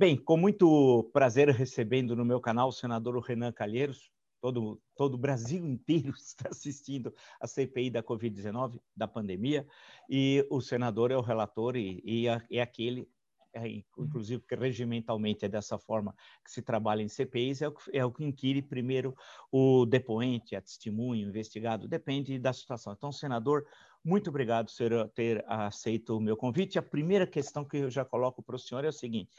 Bem, 0.00 0.16
com 0.16 0.34
muito 0.34 1.10
prazer 1.12 1.50
recebendo 1.50 2.16
no 2.16 2.24
meu 2.24 2.40
canal 2.40 2.70
o 2.70 2.72
senador 2.72 3.20
Renan 3.20 3.52
Calheiros. 3.52 4.10
Todo, 4.40 4.80
todo 4.96 5.12
o 5.12 5.18
Brasil 5.18 5.60
inteiro 5.68 6.14
está 6.16 6.48
assistindo 6.48 7.14
a 7.38 7.46
CPI 7.46 7.90
da 7.90 8.02
Covid-19, 8.02 8.80
da 8.96 9.06
pandemia, 9.06 9.66
e 10.08 10.42
o 10.48 10.62
senador 10.62 11.10
é 11.10 11.18
o 11.18 11.20
relator 11.20 11.76
e, 11.76 12.00
e 12.02 12.26
é 12.26 12.62
aquele 12.62 13.06
é, 13.52 13.68
inclusive 13.98 14.42
que 14.48 14.54
regimentalmente 14.54 15.44
é 15.44 15.48
dessa 15.48 15.76
forma 15.78 16.14
que 16.42 16.50
se 16.50 16.62
trabalha 16.62 17.02
em 17.02 17.08
CPIs, 17.08 17.60
é 17.60 17.68
o, 17.68 17.74
é 17.92 18.04
o 18.04 18.10
que 18.10 18.24
inquire 18.24 18.62
primeiro 18.62 19.14
o 19.52 19.84
depoente, 19.84 20.56
a 20.56 20.62
testemunho, 20.62 21.26
o 21.26 21.28
investigado, 21.28 21.86
depende 21.86 22.38
da 22.38 22.54
situação. 22.54 22.94
Então, 22.94 23.12
senador, 23.12 23.66
muito 24.02 24.30
obrigado 24.30 24.70
por 24.74 25.08
ter 25.10 25.44
aceito 25.46 26.16
o 26.16 26.20
meu 26.20 26.36
convite. 26.36 26.78
A 26.78 26.82
primeira 26.82 27.26
questão 27.26 27.64
que 27.64 27.76
eu 27.76 27.90
já 27.90 28.04
coloco 28.04 28.42
para 28.42 28.56
o 28.56 28.58
senhor 28.58 28.84
é 28.84 28.88
o 28.88 28.92
seguinte: 28.92 29.30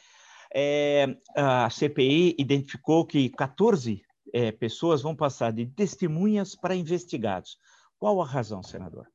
é, 0.53 1.15
a 1.35 1.69
CPI 1.69 2.35
identificou 2.37 3.05
que 3.05 3.29
14 3.29 4.01
é, 4.33 4.51
pessoas 4.51 5.01
vão 5.01 5.15
passar 5.15 5.51
de 5.51 5.65
testemunhas 5.65 6.55
para 6.55 6.75
investigados. 6.75 7.57
Qual 7.99 8.21
a 8.21 8.25
razão, 8.25 8.63
senador? 8.63 9.07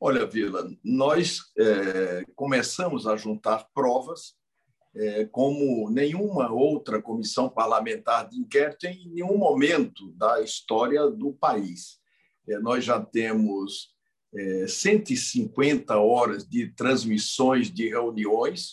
Olha, 0.00 0.24
Vila, 0.26 0.70
nós 0.84 1.40
é, 1.58 2.24
começamos 2.36 3.06
a 3.06 3.16
juntar 3.16 3.66
provas 3.74 4.36
é, 4.94 5.24
como 5.26 5.90
nenhuma 5.90 6.52
outra 6.52 7.02
comissão 7.02 7.48
parlamentar 7.48 8.28
de 8.28 8.38
inquérito 8.38 8.86
em 8.86 9.08
nenhum 9.08 9.36
momento 9.36 10.12
da 10.12 10.40
história 10.40 11.08
do 11.10 11.32
país. 11.32 11.98
É, 12.48 12.58
nós 12.58 12.84
já 12.84 13.00
temos 13.00 13.96
150 14.68 15.92
é, 15.92 15.96
horas 15.96 16.46
de 16.46 16.68
transmissões 16.74 17.72
de 17.72 17.88
reuniões 17.88 18.72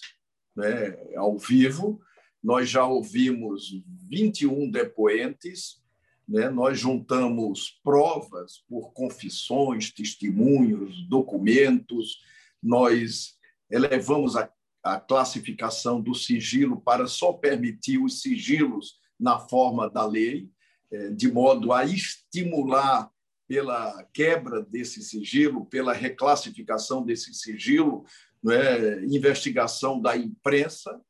né, 0.55 0.97
ao 1.15 1.37
vivo, 1.37 1.99
nós 2.43 2.69
já 2.69 2.85
ouvimos 2.85 3.83
21 4.07 4.69
depoentes, 4.69 5.83
né? 6.27 6.49
Nós 6.49 6.79
juntamos 6.79 7.79
provas 7.83 8.63
por 8.67 8.91
confissões, 8.93 9.91
testemunhos, 9.91 11.07
documentos, 11.07 12.19
nós 12.61 13.35
elevamos 13.69 14.35
a, 14.35 14.49
a 14.83 14.99
classificação 14.99 16.01
do 16.01 16.13
sigilo 16.13 16.81
para 16.81 17.07
só 17.07 17.33
permitir 17.33 17.99
os 17.99 18.21
sigilos 18.21 18.99
na 19.19 19.39
forma 19.39 19.89
da 19.89 20.05
lei, 20.05 20.49
é, 20.91 21.09
de 21.09 21.31
modo 21.31 21.71
a 21.71 21.85
estimular 21.85 23.09
pela 23.47 24.03
quebra 24.11 24.61
desse 24.61 25.03
sigilo, 25.03 25.65
pela 25.65 25.93
reclassificação 25.93 27.03
desse 27.03 27.33
sigilo, 27.33 28.03
é? 28.51 29.03
investigação 29.05 30.01
da 30.01 30.15
imprensa, 30.15 31.01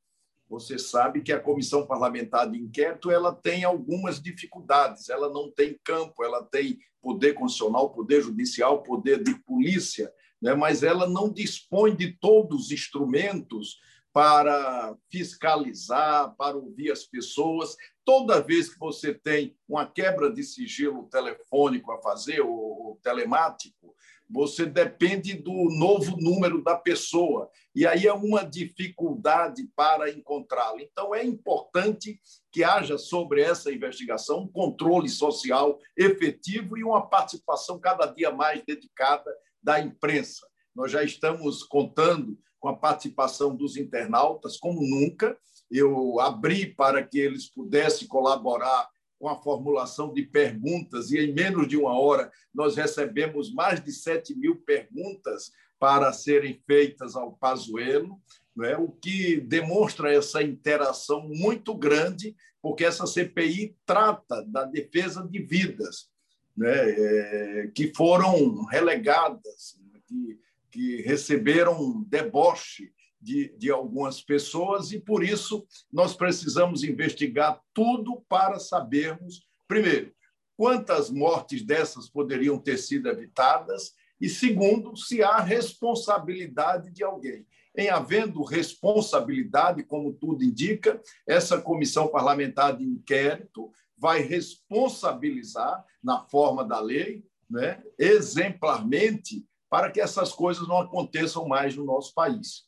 você 0.48 0.78
sabe 0.78 1.22
que 1.22 1.34
a 1.34 1.40
comissão 1.40 1.88
parlamentar 1.88 2.50
de 2.50 2.60
inquérito 2.60 3.10
ela 3.10 3.34
tem 3.34 3.64
algumas 3.64 4.22
dificuldades. 4.22 5.10
Ela 5.10 5.30
não 5.30 5.52
tem 5.52 5.80
campo, 5.84 6.24
ela 6.24 6.44
tem 6.44 6.78
poder 7.02 7.34
constitucional, 7.34 7.92
poder 7.92 8.22
judicial, 8.22 8.84
poder 8.84 9.24
de 9.24 9.36
polícia, 9.44 10.12
né? 10.42 10.54
mas 10.54 10.84
ela 10.84 11.08
não 11.08 11.32
dispõe 11.32 11.96
de 11.96 12.14
todos 12.14 12.66
os 12.66 12.72
instrumentos 12.72 13.80
para 14.14 14.96
fiscalizar, 15.12 16.34
para 16.38 16.56
ouvir 16.56 16.92
as 16.92 17.04
pessoas. 17.04 17.76
Toda 18.06 18.42
vez 18.42 18.70
que 18.74 18.80
você 18.80 19.14
tem 19.14 19.58
uma 19.68 19.86
quebra 19.86 20.32
de 20.32 20.42
sigilo 20.44 21.10
telefônico 21.10 21.92
a 21.92 22.02
fazer, 22.02 22.40
ou 22.40 23.00
telemático, 23.04 23.95
você 24.30 24.66
depende 24.66 25.34
do 25.34 25.52
novo 25.78 26.18
número 26.18 26.64
da 26.64 26.76
pessoa, 26.76 27.50
e 27.74 27.86
aí 27.86 28.08
é 28.08 28.14
uma 28.14 28.44
dificuldade 28.44 29.70
para 29.76 30.10
encontrá-lo. 30.10 30.80
Então, 30.80 31.14
é 31.14 31.24
importante 31.24 32.20
que 32.52 32.64
haja 32.64 32.98
sobre 32.98 33.42
essa 33.42 33.72
investigação 33.72 34.42
um 34.44 34.48
controle 34.48 35.10
social 35.10 35.80
efetivo 35.96 36.78
e 36.78 36.84
uma 36.84 37.08
participação 37.08 37.80
cada 37.80 38.06
dia 38.06 38.32
mais 38.32 38.64
dedicada 38.66 39.32
da 39.62 39.80
imprensa. 39.80 40.48
Nós 40.76 40.92
já 40.92 41.04
estamos 41.04 41.64
contando 41.64 42.38
com 42.60 42.70
a 42.70 42.76
participação 42.76 43.56
dos 43.56 43.78
internautas 43.78 44.58
como 44.58 44.82
nunca. 44.82 45.38
Eu 45.70 46.20
abri 46.20 46.66
para 46.66 47.04
que 47.04 47.20
eles 47.20 47.50
pudessem 47.50 48.08
colaborar 48.08 48.90
com 49.20 49.28
a 49.28 49.42
formulação 49.42 50.14
de 50.14 50.24
perguntas, 50.24 51.12
e 51.12 51.20
em 51.20 51.34
menos 51.34 51.68
de 51.68 51.78
uma 51.78 51.98
hora 51.98 52.32
nós 52.54 52.76
recebemos 52.76 53.54
mais 53.54 53.84
de 53.84 53.92
7 53.92 54.36
mil 54.36 54.58
perguntas 54.58 55.52
para 55.80 56.12
serem 56.14 56.62
feitas 56.66 57.16
ao 57.16 57.34
Pazuello, 57.34 58.20
é? 58.64 58.78
o 58.78 58.90
que 58.90 59.40
demonstra 59.42 60.14
essa 60.14 60.42
interação 60.42 61.28
muito 61.28 61.76
grande, 61.76 62.36
porque 62.62 62.86
essa 62.86 63.06
CPI 63.06 63.76
trata 63.86 64.44
da 64.44 64.64
defesa 64.64 65.28
de 65.28 65.40
vidas 65.40 66.10
né? 66.56 66.90
É, 66.90 67.72
que 67.74 67.94
foram 67.94 68.64
relegadas, 68.66 69.80
que, 70.08 70.40
que 70.72 71.02
receberam 71.02 72.04
deboche 72.08 72.92
de, 73.26 73.52
de 73.58 73.72
algumas 73.72 74.22
pessoas 74.22 74.92
e, 74.92 75.00
por 75.00 75.24
isso, 75.24 75.66
nós 75.92 76.16
precisamos 76.16 76.84
investigar 76.84 77.60
tudo 77.74 78.24
para 78.30 78.60
sabermos, 78.60 79.42
primeiro, 79.68 80.14
quantas 80.56 81.10
mortes 81.10 81.64
dessas 81.64 82.08
poderiam 82.08 82.60
ter 82.60 82.78
sido 82.78 83.10
evitadas 83.10 83.94
e, 84.22 84.30
segundo, 84.30 84.96
se 84.96 85.24
há 85.24 85.40
responsabilidade 85.40 86.92
de 86.92 87.04
alguém. 87.04 87.48
Em 87.76 87.90
havendo 87.90 88.44
responsabilidade, 88.44 89.84
como 89.84 90.14
tudo 90.14 90.44
indica, 90.44 91.02
essa 91.28 91.60
comissão 91.60 92.08
parlamentar 92.08 92.78
de 92.78 92.84
inquérito 92.84 93.72
vai 93.98 94.22
responsabilizar, 94.22 95.84
na 96.02 96.22
forma 96.22 96.64
da 96.64 96.80
lei, 96.80 97.26
né, 97.50 97.82
exemplarmente, 97.98 99.44
para 99.68 99.90
que 99.90 100.00
essas 100.00 100.32
coisas 100.32 100.68
não 100.68 100.78
aconteçam 100.78 101.48
mais 101.48 101.76
no 101.76 101.84
nosso 101.84 102.14
país. 102.14 102.66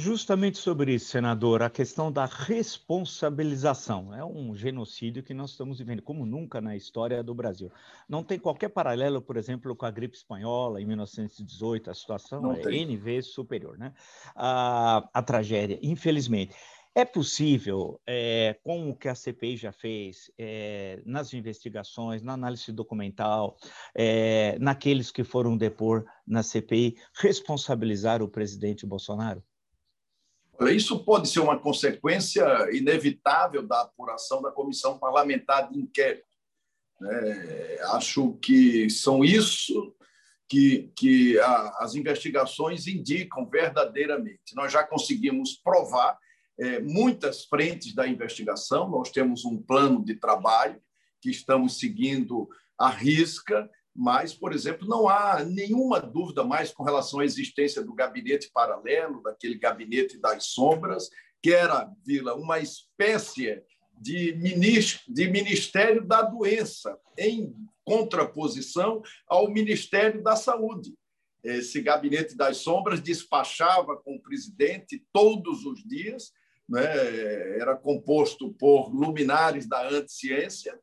Justamente 0.00 0.58
sobre 0.58 0.94
isso, 0.94 1.06
senador, 1.06 1.60
a 1.60 1.68
questão 1.68 2.12
da 2.12 2.24
responsabilização. 2.24 4.14
É 4.14 4.24
um 4.24 4.54
genocídio 4.54 5.24
que 5.24 5.34
nós 5.34 5.50
estamos 5.50 5.78
vivendo, 5.78 6.02
como 6.02 6.24
nunca 6.24 6.60
na 6.60 6.76
história 6.76 7.20
do 7.20 7.34
Brasil. 7.34 7.68
Não 8.08 8.22
tem 8.22 8.38
qualquer 8.38 8.68
paralelo, 8.68 9.20
por 9.20 9.36
exemplo, 9.36 9.74
com 9.74 9.84
a 9.84 9.90
gripe 9.90 10.16
espanhola 10.16 10.80
em 10.80 10.86
1918, 10.86 11.90
a 11.90 11.94
situação 11.94 12.40
Não 12.40 12.52
é 12.52 12.60
tem. 12.60 12.82
N 12.82 12.96
vezes 12.96 13.32
superior, 13.32 13.76
né? 13.76 13.92
A, 14.36 15.08
a 15.12 15.20
tragédia, 15.20 15.80
infelizmente. 15.82 16.54
É 16.94 17.04
possível, 17.04 18.00
é, 18.06 18.56
com 18.62 18.90
o 18.90 18.96
que 18.96 19.08
a 19.08 19.16
CPI 19.16 19.56
já 19.56 19.72
fez, 19.72 20.30
é, 20.38 21.02
nas 21.04 21.34
investigações, 21.34 22.22
na 22.22 22.34
análise 22.34 22.70
documental, 22.70 23.56
é, 23.96 24.56
naqueles 24.60 25.10
que 25.10 25.24
foram 25.24 25.56
depor 25.56 26.04
na 26.24 26.44
CPI, 26.44 26.96
responsabilizar 27.14 28.22
o 28.22 28.28
presidente 28.28 28.86
Bolsonaro? 28.86 29.42
Isso 30.66 31.04
pode 31.04 31.28
ser 31.28 31.40
uma 31.40 31.58
consequência 31.58 32.44
inevitável 32.72 33.66
da 33.66 33.82
apuração 33.82 34.42
da 34.42 34.50
comissão 34.50 34.98
parlamentar 34.98 35.70
de 35.70 35.78
inquérito. 35.78 36.26
É, 37.00 37.80
acho 37.92 38.32
que 38.42 38.90
são 38.90 39.24
isso 39.24 39.94
que, 40.48 40.90
que 40.96 41.38
a, 41.38 41.76
as 41.80 41.94
investigações 41.94 42.88
indicam 42.88 43.48
verdadeiramente. 43.48 44.54
Nós 44.54 44.72
já 44.72 44.82
conseguimos 44.82 45.54
provar 45.62 46.18
é, 46.58 46.80
muitas 46.80 47.44
frentes 47.44 47.94
da 47.94 48.08
investigação, 48.08 48.88
nós 48.88 49.12
temos 49.12 49.44
um 49.44 49.62
plano 49.62 50.04
de 50.04 50.16
trabalho 50.16 50.82
que 51.20 51.30
estamos 51.30 51.78
seguindo 51.78 52.48
à 52.76 52.88
risca 52.88 53.70
mas, 54.00 54.32
por 54.32 54.52
exemplo, 54.52 54.86
não 54.86 55.08
há 55.08 55.44
nenhuma 55.44 55.98
dúvida 55.98 56.44
mais 56.44 56.70
com 56.70 56.84
relação 56.84 57.18
à 57.18 57.24
existência 57.24 57.82
do 57.82 57.92
gabinete 57.92 58.48
paralelo, 58.54 59.20
daquele 59.20 59.58
gabinete 59.58 60.16
das 60.20 60.44
sombras, 60.46 61.10
que 61.42 61.52
era, 61.52 61.90
Vila, 62.06 62.36
uma 62.36 62.60
espécie 62.60 63.60
de, 64.00 64.36
Ministério 65.32 66.06
da 66.06 66.22
Doença, 66.22 66.96
em 67.18 67.52
contraposição 67.84 69.02
ao 69.26 69.50
Ministério 69.50 70.22
da 70.22 70.36
Saúde. 70.36 70.94
Esse 71.42 71.82
gabinete 71.82 72.36
das 72.36 72.58
sombras 72.58 73.00
despachava 73.00 73.96
com 73.96 74.14
o 74.14 74.22
presidente 74.22 75.04
todos 75.12 75.64
os 75.64 75.82
dias, 75.82 76.32
né? 76.68 76.84
era 77.58 77.74
composto 77.74 78.54
por 78.54 78.94
luminares 78.94 79.66
da 79.66 79.88
anticiência, 79.88 80.78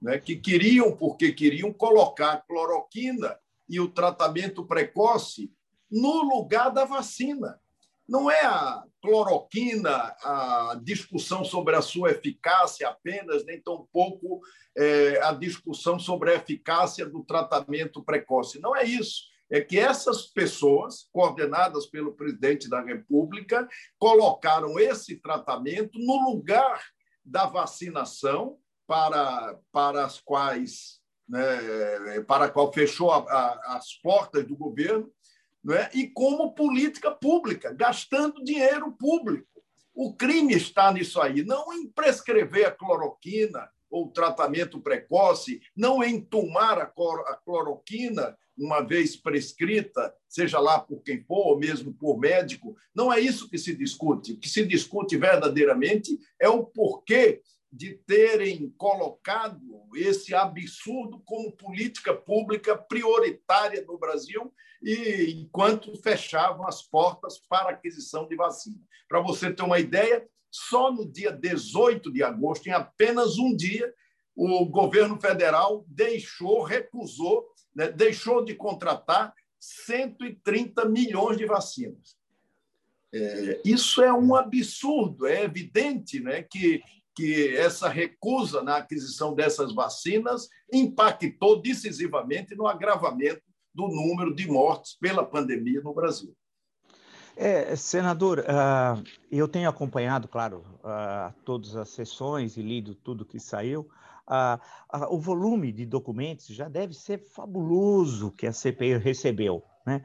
né, 0.00 0.18
que 0.18 0.36
queriam, 0.36 0.96
porque 0.96 1.32
queriam, 1.32 1.72
colocar 1.72 2.44
cloroquina 2.46 3.38
e 3.68 3.78
o 3.78 3.88
tratamento 3.88 4.64
precoce 4.64 5.52
no 5.90 6.22
lugar 6.22 6.70
da 6.70 6.84
vacina. 6.84 7.60
Não 8.08 8.30
é 8.30 8.44
a 8.44 8.82
cloroquina 9.00 9.92
a 10.22 10.80
discussão 10.82 11.44
sobre 11.44 11.76
a 11.76 11.82
sua 11.82 12.10
eficácia 12.10 12.88
apenas, 12.88 13.44
nem 13.44 13.60
tampouco 13.60 14.40
é, 14.76 15.20
a 15.22 15.32
discussão 15.32 15.98
sobre 15.98 16.32
a 16.32 16.34
eficácia 16.34 17.06
do 17.06 17.22
tratamento 17.22 18.02
precoce. 18.02 18.60
Não 18.60 18.74
é 18.74 18.84
isso. 18.84 19.28
é 19.52 19.60
que 19.60 19.78
essas 19.78 20.26
pessoas, 20.26 21.08
coordenadas 21.12 21.86
pelo 21.86 22.14
presidente 22.14 22.68
da 22.68 22.80
República, 22.80 23.68
colocaram 23.98 24.78
esse 24.78 25.16
tratamento 25.16 25.98
no 25.98 26.30
lugar 26.30 26.82
da 27.24 27.46
vacinação 27.46 28.58
para, 28.90 29.56
para 29.70 30.04
as 30.04 30.20
quais 30.20 30.98
né, 31.28 32.20
para 32.26 32.46
a 32.46 32.48
qual 32.48 32.72
fechou 32.72 33.12
a, 33.12 33.18
a, 33.18 33.76
as 33.76 33.94
portas 33.94 34.44
do 34.44 34.56
governo, 34.56 35.08
né, 35.62 35.88
e 35.94 36.08
como 36.08 36.52
política 36.56 37.12
pública, 37.12 37.72
gastando 37.72 38.42
dinheiro 38.42 38.90
público. 38.90 39.46
O 39.94 40.12
crime 40.16 40.54
está 40.54 40.92
nisso 40.92 41.20
aí, 41.20 41.44
não 41.44 41.72
em 41.72 41.86
prescrever 41.86 42.66
a 42.66 42.72
cloroquina 42.72 43.70
ou 43.88 44.10
tratamento 44.10 44.80
precoce, 44.80 45.60
não 45.76 46.02
em 46.02 46.20
tomar 46.20 46.78
a 46.80 47.36
cloroquina 47.44 48.36
uma 48.58 48.80
vez 48.80 49.14
prescrita, 49.14 50.12
seja 50.28 50.58
lá 50.58 50.80
por 50.80 51.00
quem 51.02 51.22
for, 51.22 51.46
ou 51.46 51.58
mesmo 51.58 51.94
por 51.94 52.18
médico. 52.18 52.76
Não 52.92 53.12
é 53.12 53.20
isso 53.20 53.48
que 53.48 53.56
se 53.56 53.72
discute. 53.72 54.32
O 54.32 54.36
que 54.36 54.48
se 54.48 54.66
discute 54.66 55.16
verdadeiramente 55.16 56.18
é 56.40 56.48
o 56.48 56.64
porquê 56.64 57.40
de 57.72 57.94
terem 57.94 58.70
colocado 58.76 59.60
esse 59.94 60.34
absurdo 60.34 61.20
como 61.24 61.52
política 61.52 62.12
pública 62.14 62.76
prioritária 62.76 63.84
no 63.86 63.96
Brasil 63.96 64.52
e 64.82 65.42
enquanto 65.42 65.94
fechavam 66.02 66.66
as 66.66 66.82
portas 66.82 67.38
para 67.38 67.70
aquisição 67.70 68.26
de 68.26 68.34
vacina. 68.34 68.80
Para 69.08 69.20
você 69.20 69.52
ter 69.52 69.62
uma 69.62 69.78
ideia, 69.78 70.26
só 70.50 70.92
no 70.92 71.06
dia 71.06 71.30
18 71.30 72.12
de 72.12 72.22
agosto, 72.22 72.66
em 72.66 72.72
apenas 72.72 73.38
um 73.38 73.54
dia, 73.54 73.92
o 74.34 74.64
governo 74.66 75.20
federal 75.20 75.84
deixou, 75.86 76.62
recusou, 76.62 77.46
né, 77.74 77.90
deixou 77.90 78.44
de 78.44 78.54
contratar 78.54 79.32
130 79.60 80.86
milhões 80.86 81.36
de 81.36 81.46
vacinas. 81.46 82.18
É, 83.12 83.60
isso 83.64 84.02
é 84.02 84.12
um 84.12 84.34
absurdo, 84.34 85.26
é 85.26 85.42
evidente 85.42 86.20
né, 86.20 86.42
que 86.42 86.80
que 87.20 87.54
essa 87.54 87.86
recusa 87.86 88.62
na 88.62 88.78
aquisição 88.78 89.34
dessas 89.34 89.74
vacinas 89.74 90.48
impactou 90.72 91.60
decisivamente 91.60 92.54
no 92.54 92.66
agravamento 92.66 93.42
do 93.74 93.88
número 93.88 94.34
de 94.34 94.46
mortes 94.46 94.96
pela 94.98 95.22
pandemia 95.22 95.82
no 95.82 95.92
Brasil. 95.92 96.34
É, 97.36 97.76
senador, 97.76 98.38
uh, 98.38 99.04
eu 99.30 99.46
tenho 99.46 99.68
acompanhado, 99.68 100.28
claro, 100.28 100.64
uh, 100.82 101.32
todas 101.44 101.76
as 101.76 101.90
sessões 101.90 102.56
e 102.56 102.62
lido 102.62 102.94
tudo 102.94 103.24
que 103.24 103.38
saiu. 103.38 103.86
Uh, 104.26 105.14
o 105.14 105.18
volume 105.18 105.72
de 105.72 105.84
documentos 105.84 106.46
já 106.46 106.68
deve 106.68 106.94
ser 106.94 107.18
fabuloso 107.18 108.30
que 108.30 108.46
a 108.46 108.52
CPI 108.52 108.96
recebeu. 108.96 109.62
Né? 109.86 110.02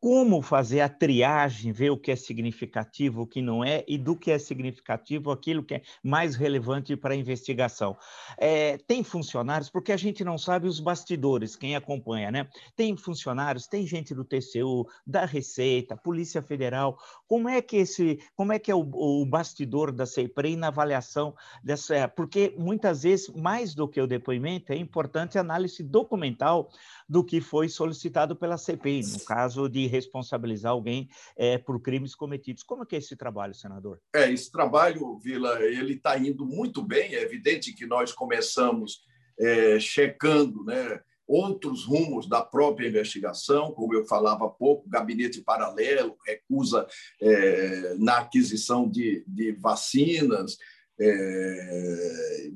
Como 0.00 0.40
fazer 0.40 0.80
a 0.80 0.88
triagem, 0.88 1.72
ver 1.72 1.90
o 1.90 1.96
que 1.96 2.10
é 2.10 2.16
significativo, 2.16 3.20
o 3.20 3.26
que 3.26 3.42
não 3.42 3.62
é, 3.62 3.84
e 3.86 3.98
do 3.98 4.16
que 4.16 4.30
é 4.30 4.38
significativo, 4.38 5.30
aquilo 5.30 5.62
que 5.62 5.74
é 5.74 5.82
mais 6.02 6.36
relevante 6.36 6.96
para 6.96 7.12
a 7.12 7.16
investigação. 7.16 7.94
É, 8.38 8.78
tem 8.78 9.04
funcionários, 9.04 9.68
porque 9.68 9.92
a 9.92 9.98
gente 9.98 10.24
não 10.24 10.38
sabe 10.38 10.66
os 10.66 10.80
bastidores, 10.80 11.54
quem 11.54 11.76
acompanha, 11.76 12.30
né? 12.30 12.48
Tem 12.74 12.96
funcionários, 12.96 13.66
tem 13.66 13.86
gente 13.86 14.14
do 14.14 14.24
TCU, 14.24 14.88
da 15.06 15.26
Receita, 15.26 15.98
Polícia 15.98 16.40
Federal. 16.40 16.98
Como 17.28 17.46
é 17.46 17.60
que 17.60 17.76
esse, 17.76 18.20
como 18.34 18.54
é 18.54 18.58
que 18.58 18.70
é 18.70 18.74
o, 18.74 18.80
o 18.80 19.26
bastidor 19.26 19.92
da 19.92 20.06
CEPREI 20.06 20.56
na 20.56 20.68
avaliação 20.68 21.34
dessa? 21.62 22.08
Porque 22.08 22.54
muitas 22.56 23.02
vezes, 23.02 23.28
mais 23.28 23.74
do 23.74 23.86
que 23.86 24.00
o 24.00 24.06
depoimento, 24.06 24.72
é 24.72 24.76
importante 24.76 25.36
a 25.36 25.42
análise 25.42 25.82
documental 25.82 26.70
do 27.06 27.22
que 27.22 27.40
foi 27.40 27.68
solicitado 27.68 28.34
pela 28.34 28.56
CPI, 28.56 29.02
no 29.12 29.20
caso 29.24 29.68
de 29.68 29.89
responsabilizar 29.90 30.72
alguém 30.72 31.08
é, 31.36 31.58
por 31.58 31.80
crimes 31.82 32.14
cometidos. 32.14 32.62
Como 32.62 32.82
é 32.82 32.86
que 32.86 32.96
é 32.96 32.98
esse 32.98 33.16
trabalho, 33.16 33.54
senador? 33.54 34.00
É, 34.14 34.30
esse 34.30 34.50
trabalho, 34.50 35.18
Vila, 35.18 35.62
ele 35.62 35.94
está 35.94 36.16
indo 36.18 36.46
muito 36.46 36.82
bem. 36.82 37.14
É 37.14 37.22
evidente 37.22 37.74
que 37.74 37.84
nós 37.84 38.12
começamos 38.12 39.02
é, 39.38 39.78
checando, 39.78 40.64
né? 40.64 41.00
outros 41.30 41.84
rumos 41.84 42.28
da 42.28 42.42
própria 42.42 42.88
investigação, 42.88 43.70
como 43.70 43.94
eu 43.94 44.04
falava 44.04 44.46
há 44.46 44.48
pouco, 44.48 44.88
gabinete 44.88 45.40
paralelo, 45.40 46.18
recusa 46.26 46.88
é, 47.22 47.94
na 47.98 48.18
aquisição 48.18 48.90
de, 48.90 49.22
de 49.28 49.52
vacinas, 49.52 50.58
é, 50.98 52.50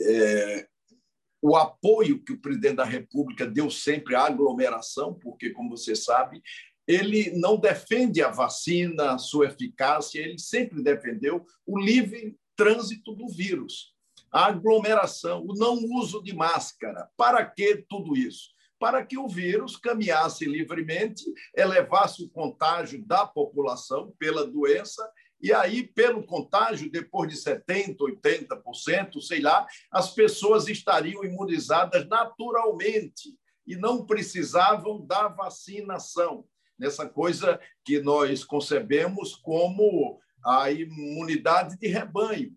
é, 0.00 0.66
o 1.44 1.56
apoio 1.56 2.24
que 2.24 2.32
o 2.32 2.40
presidente 2.40 2.76
da 2.76 2.86
República 2.86 3.46
deu 3.46 3.70
sempre 3.70 4.14
à 4.14 4.22
aglomeração, 4.24 5.12
porque, 5.12 5.50
como 5.50 5.76
você 5.76 5.94
sabe, 5.94 6.42
ele 6.88 7.32
não 7.32 7.58
defende 7.58 8.22
a 8.22 8.30
vacina, 8.30 9.12
a 9.12 9.18
sua 9.18 9.48
eficácia, 9.48 10.20
ele 10.20 10.38
sempre 10.38 10.82
defendeu 10.82 11.44
o 11.66 11.78
livre 11.78 12.34
trânsito 12.56 13.14
do 13.14 13.28
vírus, 13.28 13.92
a 14.32 14.46
aglomeração, 14.46 15.44
o 15.46 15.52
não 15.52 15.74
uso 15.98 16.22
de 16.22 16.34
máscara. 16.34 17.10
Para 17.14 17.44
que 17.44 17.84
tudo 17.90 18.16
isso? 18.16 18.48
Para 18.78 19.04
que 19.04 19.18
o 19.18 19.28
vírus 19.28 19.76
caminhasse 19.76 20.46
livremente, 20.46 21.24
elevasse 21.54 22.24
o 22.24 22.30
contágio 22.30 23.04
da 23.04 23.26
população 23.26 24.14
pela 24.18 24.46
doença 24.46 25.06
e 25.44 25.52
aí, 25.52 25.82
pelo 25.82 26.24
contágio, 26.24 26.90
depois 26.90 27.30
de 27.30 27.36
70%, 27.36 27.98
80%, 27.98 29.20
sei 29.20 29.42
lá, 29.42 29.66
as 29.92 30.10
pessoas 30.10 30.68
estariam 30.68 31.22
imunizadas 31.22 32.08
naturalmente 32.08 33.36
e 33.66 33.76
não 33.76 34.06
precisavam 34.06 35.04
da 35.04 35.28
vacinação. 35.28 36.46
Nessa 36.78 37.06
coisa 37.06 37.60
que 37.84 38.00
nós 38.00 38.42
concebemos 38.42 39.36
como 39.36 40.18
a 40.42 40.70
imunidade 40.70 41.78
de 41.78 41.88
rebanho. 41.88 42.56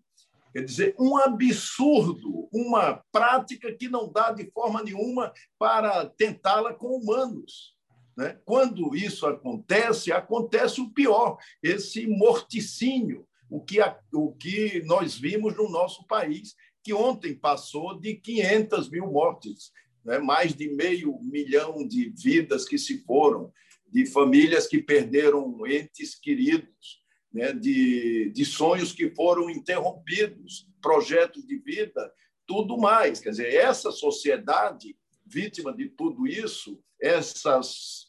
Quer 0.54 0.64
dizer, 0.64 0.94
um 0.98 1.18
absurdo, 1.18 2.48
uma 2.50 3.04
prática 3.12 3.70
que 3.70 3.86
não 3.86 4.10
dá 4.10 4.32
de 4.32 4.50
forma 4.50 4.82
nenhuma 4.82 5.30
para 5.58 6.06
tentá-la 6.06 6.72
com 6.72 6.86
humanos. 6.86 7.76
Né? 8.18 8.36
Quando 8.44 8.96
isso 8.96 9.26
acontece, 9.26 10.10
acontece 10.10 10.80
o 10.80 10.90
pior, 10.90 11.38
esse 11.62 12.04
morticínio, 12.08 13.24
o 13.48 13.60
que, 13.60 13.78
o 14.12 14.32
que 14.32 14.82
nós 14.86 15.16
vimos 15.16 15.56
no 15.56 15.68
nosso 15.68 16.04
país, 16.04 16.56
que 16.82 16.92
ontem 16.92 17.32
passou 17.32 17.96
de 17.96 18.16
500 18.16 18.90
mil 18.90 19.06
mortes, 19.06 19.70
né? 20.04 20.18
mais 20.18 20.52
de 20.52 20.68
meio 20.74 21.16
milhão 21.22 21.86
de 21.86 22.10
vidas 22.10 22.64
que 22.64 22.76
se 22.76 23.04
foram, 23.04 23.52
de 23.86 24.04
famílias 24.04 24.66
que 24.66 24.82
perderam 24.82 25.64
entes 25.64 26.16
queridos, 26.16 27.00
né? 27.32 27.52
de, 27.52 28.32
de 28.34 28.44
sonhos 28.44 28.92
que 28.92 29.14
foram 29.14 29.48
interrompidos, 29.48 30.68
projetos 30.82 31.46
de 31.46 31.56
vida, 31.56 32.12
tudo 32.44 32.76
mais. 32.76 33.20
Quer 33.20 33.30
dizer, 33.30 33.54
essa 33.54 33.92
sociedade 33.92 34.96
vítima 35.24 35.72
de 35.72 35.88
tudo 35.88 36.26
isso, 36.26 36.82
essas 37.00 38.07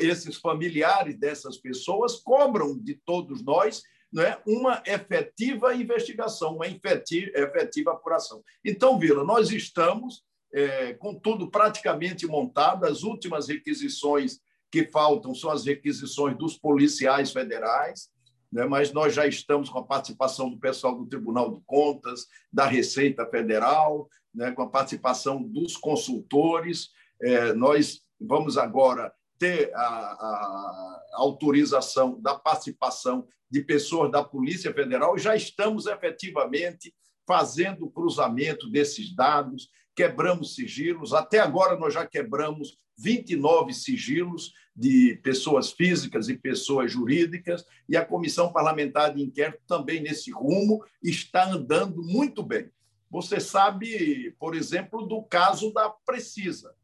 esses 0.00 0.36
familiares 0.36 1.18
dessas 1.18 1.56
pessoas 1.56 2.16
cobram 2.16 2.78
de 2.78 2.94
todos 3.04 3.42
nós 3.42 3.82
é 4.16 4.38
uma 4.46 4.82
efetiva 4.86 5.74
investigação, 5.74 6.56
uma 6.56 6.66
efetiva, 6.66 7.30
efetiva 7.34 7.92
apuração. 7.92 8.42
Então, 8.64 8.98
Vila, 8.98 9.22
nós 9.22 9.50
estamos 9.50 10.24
é, 10.52 10.94
com 10.94 11.14
tudo 11.14 11.50
praticamente 11.50 12.26
montado, 12.26 12.84
as 12.84 13.02
últimas 13.02 13.48
requisições 13.48 14.40
que 14.70 14.84
faltam 14.86 15.34
são 15.34 15.50
as 15.50 15.66
requisições 15.66 16.36
dos 16.36 16.56
policiais 16.56 17.32
federais, 17.32 18.08
né? 18.50 18.64
mas 18.64 18.92
nós 18.92 19.14
já 19.14 19.26
estamos 19.26 19.68
com 19.68 19.78
a 19.78 19.84
participação 19.84 20.50
do 20.50 20.58
pessoal 20.58 20.94
do 20.94 21.06
Tribunal 21.06 21.54
de 21.54 21.60
Contas, 21.66 22.26
da 22.52 22.66
Receita 22.66 23.26
Federal, 23.26 24.08
né? 24.34 24.52
com 24.52 24.62
a 24.62 24.70
participação 24.70 25.42
dos 25.42 25.76
consultores. 25.76 26.90
É, 27.20 27.52
nós 27.52 28.00
vamos 28.20 28.56
agora 28.56 29.12
ter 29.38 29.72
a, 29.74 29.80
a, 29.80 31.00
autorização 31.14 32.20
da 32.20 32.34
participação 32.34 33.26
de 33.50 33.62
pessoas 33.62 34.10
da 34.10 34.22
Polícia 34.22 34.72
Federal, 34.74 35.16
já 35.16 35.34
estamos 35.34 35.86
efetivamente 35.86 36.94
fazendo 37.26 37.86
o 37.86 37.90
cruzamento 37.90 38.68
desses 38.70 39.14
dados, 39.14 39.70
quebramos 39.94 40.54
sigilos. 40.54 41.12
Até 41.12 41.38
agora, 41.38 41.78
nós 41.78 41.94
já 41.94 42.06
quebramos 42.06 42.76
29 42.98 43.72
sigilos 43.72 44.52
de 44.74 45.18
pessoas 45.22 45.72
físicas 45.72 46.28
e 46.28 46.36
pessoas 46.36 46.92
jurídicas, 46.92 47.64
e 47.88 47.96
a 47.96 48.04
Comissão 48.04 48.52
Parlamentar 48.52 49.14
de 49.14 49.22
Inquérito 49.22 49.62
também 49.66 50.00
nesse 50.00 50.30
rumo 50.30 50.84
está 51.02 51.50
andando 51.50 52.02
muito 52.02 52.42
bem. 52.42 52.70
Você 53.10 53.40
sabe, 53.40 54.34
por 54.38 54.54
exemplo, 54.54 55.06
do 55.06 55.22
caso 55.22 55.72
da 55.72 55.88
Precisa 55.88 56.77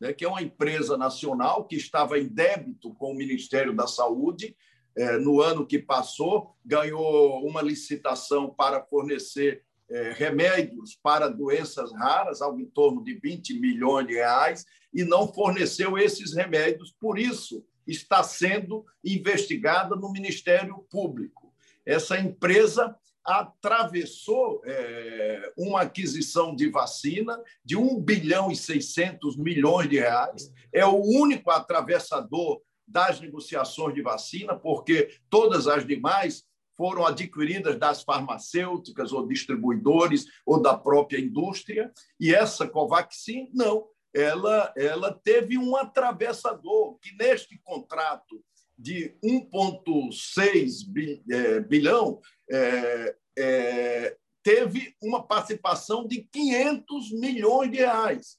né, 0.00 0.12
que 0.12 0.24
é 0.24 0.28
uma 0.28 0.42
empresa 0.42 0.96
nacional 0.96 1.64
que 1.64 1.76
estava 1.76 2.18
em 2.18 2.28
débito 2.28 2.94
com 2.94 3.12
o 3.12 3.16
Ministério 3.16 3.74
da 3.74 3.86
Saúde. 3.86 4.56
É, 4.94 5.18
no 5.18 5.42
ano 5.42 5.66
que 5.66 5.78
passou, 5.78 6.56
ganhou 6.64 7.46
uma 7.46 7.60
licitação 7.60 8.48
para 8.48 8.82
fornecer 8.82 9.62
é, 9.90 10.12
remédios 10.12 10.98
para 11.02 11.28
doenças 11.28 11.92
raras, 11.92 12.40
algo 12.40 12.60
em 12.60 12.66
torno 12.66 13.04
de 13.04 13.14
20 13.14 13.60
milhões 13.60 14.06
de 14.06 14.14
reais, 14.14 14.64
e 14.92 15.04
não 15.04 15.32
forneceu 15.32 15.98
esses 15.98 16.34
remédios. 16.34 16.94
Por 16.98 17.18
isso, 17.18 17.62
está 17.86 18.22
sendo 18.22 18.84
investigada 19.04 19.94
no 19.94 20.10
Ministério 20.10 20.78
Público. 20.90 21.52
Essa 21.84 22.18
empresa 22.18 22.96
atravessou 23.26 24.62
é, 24.64 25.52
uma 25.58 25.82
aquisição 25.82 26.54
de 26.54 26.70
vacina 26.70 27.42
de 27.64 27.76
1 27.76 28.00
bilhão 28.00 28.50
e 28.50 28.56
600 28.56 29.36
milhões 29.36 29.88
de 29.88 29.98
reais. 29.98 30.52
É 30.72 30.86
o 30.86 31.02
único 31.02 31.50
atravessador 31.50 32.62
das 32.86 33.20
negociações 33.20 33.94
de 33.94 34.02
vacina, 34.02 34.56
porque 34.56 35.10
todas 35.28 35.66
as 35.66 35.84
demais 35.84 36.44
foram 36.76 37.04
adquiridas 37.04 37.76
das 37.78 38.02
farmacêuticas 38.02 39.12
ou 39.12 39.26
distribuidores 39.26 40.26
ou 40.44 40.60
da 40.60 40.76
própria 40.76 41.18
indústria, 41.18 41.90
e 42.20 42.34
essa 42.34 42.68
Covaxin 42.68 43.50
não, 43.52 43.88
ela, 44.14 44.72
ela 44.76 45.12
teve 45.12 45.58
um 45.58 45.74
atravessador 45.74 46.98
que 47.00 47.16
neste 47.16 47.58
contrato 47.64 48.42
de 48.78 49.16
1,6 49.24 51.22
é, 51.30 51.60
bilhão 51.60 52.20
é, 52.50 53.16
é, 53.38 54.16
teve 54.42 54.94
uma 55.02 55.26
participação 55.26 56.06
de 56.06 56.22
500 56.32 57.12
milhões 57.12 57.70
de 57.70 57.78
reais. 57.78 58.38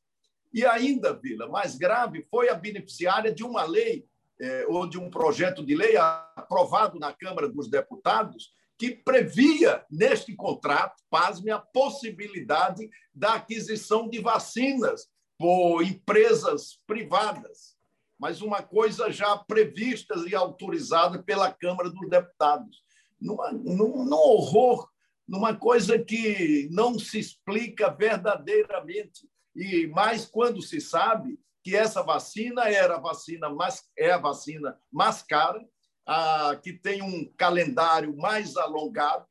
E 0.54 0.66
ainda, 0.66 1.14
Vila, 1.14 1.48
mais 1.48 1.76
grave, 1.76 2.26
foi 2.30 2.50
a 2.50 2.56
beneficiária 2.56 3.34
de 3.34 3.44
uma 3.44 3.64
lei 3.64 4.06
é, 4.40 4.66
ou 4.68 4.88
de 4.88 4.98
um 4.98 5.10
projeto 5.10 5.66
de 5.66 5.76
lei 5.76 5.98
aprovado 5.98 7.00
na 7.00 7.14
Câmara 7.14 7.50
dos 7.50 7.70
Deputados 7.70 8.52
que 8.78 8.92
previa 8.92 9.84
neste 9.90 10.36
contrato, 10.36 11.02
pasme, 11.10 11.50
a 11.50 11.58
possibilidade 11.58 12.88
da 13.14 13.34
aquisição 13.34 14.08
de 14.08 14.20
vacinas 14.20 15.10
por 15.38 15.82
empresas 15.82 16.80
privadas, 16.86 17.76
mas 18.20 18.42
uma 18.42 18.62
coisa 18.62 19.12
já 19.12 19.36
prevista 19.38 20.16
e 20.28 20.36
autorizada 20.36 21.22
pela 21.22 21.52
Câmara 21.52 21.90
dos 21.90 22.08
Deputados. 22.10 22.84
Numa, 23.20 23.52
num, 23.52 24.06
num 24.06 24.16
horror, 24.16 24.90
numa 25.28 25.56
coisa 25.56 25.98
que 26.00 26.70
não 26.72 26.98
se 26.98 27.20
explica 27.20 27.90
verdadeiramente. 27.90 29.28
E 29.56 29.88
mais 29.88 30.26
quando 30.26 30.62
se 30.62 30.80
sabe 30.80 31.40
que 31.64 31.76
essa 31.76 32.02
vacina 32.02 32.70
era 32.70 32.96
a 32.96 33.00
vacina 33.00 33.50
mais, 33.50 33.84
é 33.98 34.12
a 34.12 34.18
vacina 34.18 34.80
mais 34.92 35.22
cara, 35.22 35.62
a, 36.06 36.56
que 36.64 36.72
tem 36.72 37.02
um 37.02 37.30
calendário 37.36 38.16
mais 38.16 38.56
alongado, 38.56 39.28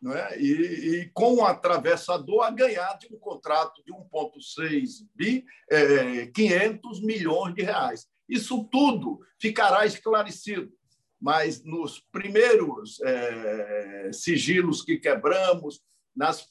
não 0.00 0.14
é? 0.14 0.40
e, 0.40 1.02
e 1.02 1.10
com 1.12 1.34
um 1.34 1.44
atravessador 1.44 2.44
a 2.44 2.50
ganhar 2.50 2.96
de 2.98 3.12
um 3.12 3.18
contrato 3.18 3.82
de 3.84 3.92
1,6 3.92 5.06
bi, 5.14 5.44
é, 5.70 6.26
500 6.28 7.02
milhões 7.02 7.54
de 7.54 7.62
reais. 7.62 8.06
Isso 8.28 8.64
tudo 8.64 9.20
ficará 9.38 9.84
esclarecido, 9.84 10.72
mas 11.20 11.64
nos 11.64 12.00
primeiros 12.12 13.00
é, 13.00 14.10
sigilos 14.12 14.82
que 14.82 14.98
quebramos, 14.98 15.80
nas 16.14 16.48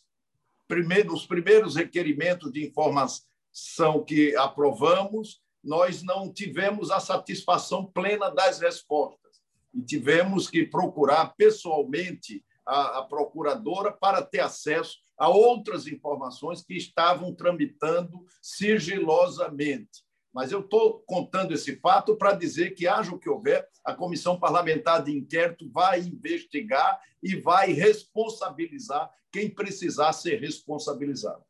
primeiros, 0.68 1.12
nos 1.12 1.26
primeiros 1.26 1.76
requerimentos 1.76 2.52
de 2.52 2.66
informação 2.66 4.04
que 4.06 4.36
aprovamos, 4.36 5.42
nós 5.64 6.04
não 6.04 6.32
tivemos 6.32 6.92
a 6.92 7.00
satisfação 7.00 7.86
plena 7.86 8.30
das 8.30 8.60
respostas 8.60 9.42
e 9.74 9.82
tivemos 9.82 10.50
que 10.50 10.66
procurar 10.66 11.34
pessoalmente 11.36 12.44
a, 12.66 13.00
a 13.00 13.04
procuradora 13.04 13.92
para 13.92 14.22
ter 14.22 14.42
acesso 14.42 14.98
a 15.18 15.30
outras 15.30 15.88
informações 15.88 16.64
que 16.64 16.76
estavam 16.76 17.34
tramitando 17.34 18.24
sigilosamente. 18.42 20.07
Mas 20.38 20.52
eu 20.52 20.60
estou 20.60 21.00
contando 21.08 21.52
esse 21.52 21.78
fato 21.78 22.16
para 22.16 22.34
dizer 22.34 22.76
que, 22.76 22.88
haja 22.88 23.12
o 23.12 23.18
que 23.18 23.28
houver, 23.28 23.68
a 23.84 23.92
Comissão 23.92 24.40
Parlamentar 24.40 25.04
de 25.04 25.12
Inquérito 25.12 25.68
vai 25.72 26.00
investigar 26.00 27.02
e 27.24 27.36
vai 27.38 27.72
responsabilizar 27.74 29.10
quem 29.32 29.50
precisar 29.50 30.14
ser 30.14 30.40
responsabilizado. 30.40 31.42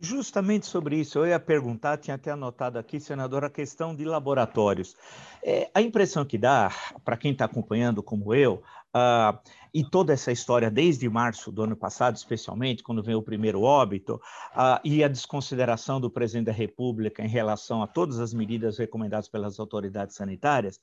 Justamente 0.00 0.66
sobre 0.66 0.96
isso, 0.96 1.20
eu 1.20 1.26
ia 1.28 1.38
perguntar, 1.38 1.98
tinha 1.98 2.16
até 2.16 2.32
anotado 2.32 2.80
aqui, 2.80 2.98
senador, 2.98 3.44
a 3.44 3.50
questão 3.50 3.94
de 3.94 4.04
laboratórios. 4.04 4.96
É, 5.40 5.70
a 5.72 5.80
impressão 5.80 6.24
que 6.24 6.36
dá, 6.36 6.74
para 7.04 7.16
quem 7.16 7.30
está 7.30 7.44
acompanhando 7.44 8.02
como 8.02 8.34
eu, 8.34 8.60
uh, 8.94 9.38
e 9.72 9.84
toda 9.84 10.12
essa 10.12 10.32
história 10.32 10.70
desde 10.70 11.08
março 11.08 11.52
do 11.52 11.62
ano 11.62 11.76
passado, 11.76 12.16
especialmente, 12.16 12.82
quando 12.82 13.02
veio 13.02 13.18
o 13.18 13.22
primeiro 13.22 13.62
óbito, 13.62 14.20
uh, 14.52 14.80
e 14.84 15.02
a 15.04 15.08
desconsideração 15.08 16.00
do 16.00 16.10
presidente 16.10 16.46
da 16.46 16.52
República 16.52 17.24
em 17.24 17.28
relação 17.28 17.82
a 17.82 17.86
todas 17.86 18.18
as 18.18 18.34
medidas 18.34 18.78
recomendadas 18.78 19.28
pelas 19.28 19.58
autoridades 19.60 20.16
sanitárias, 20.16 20.80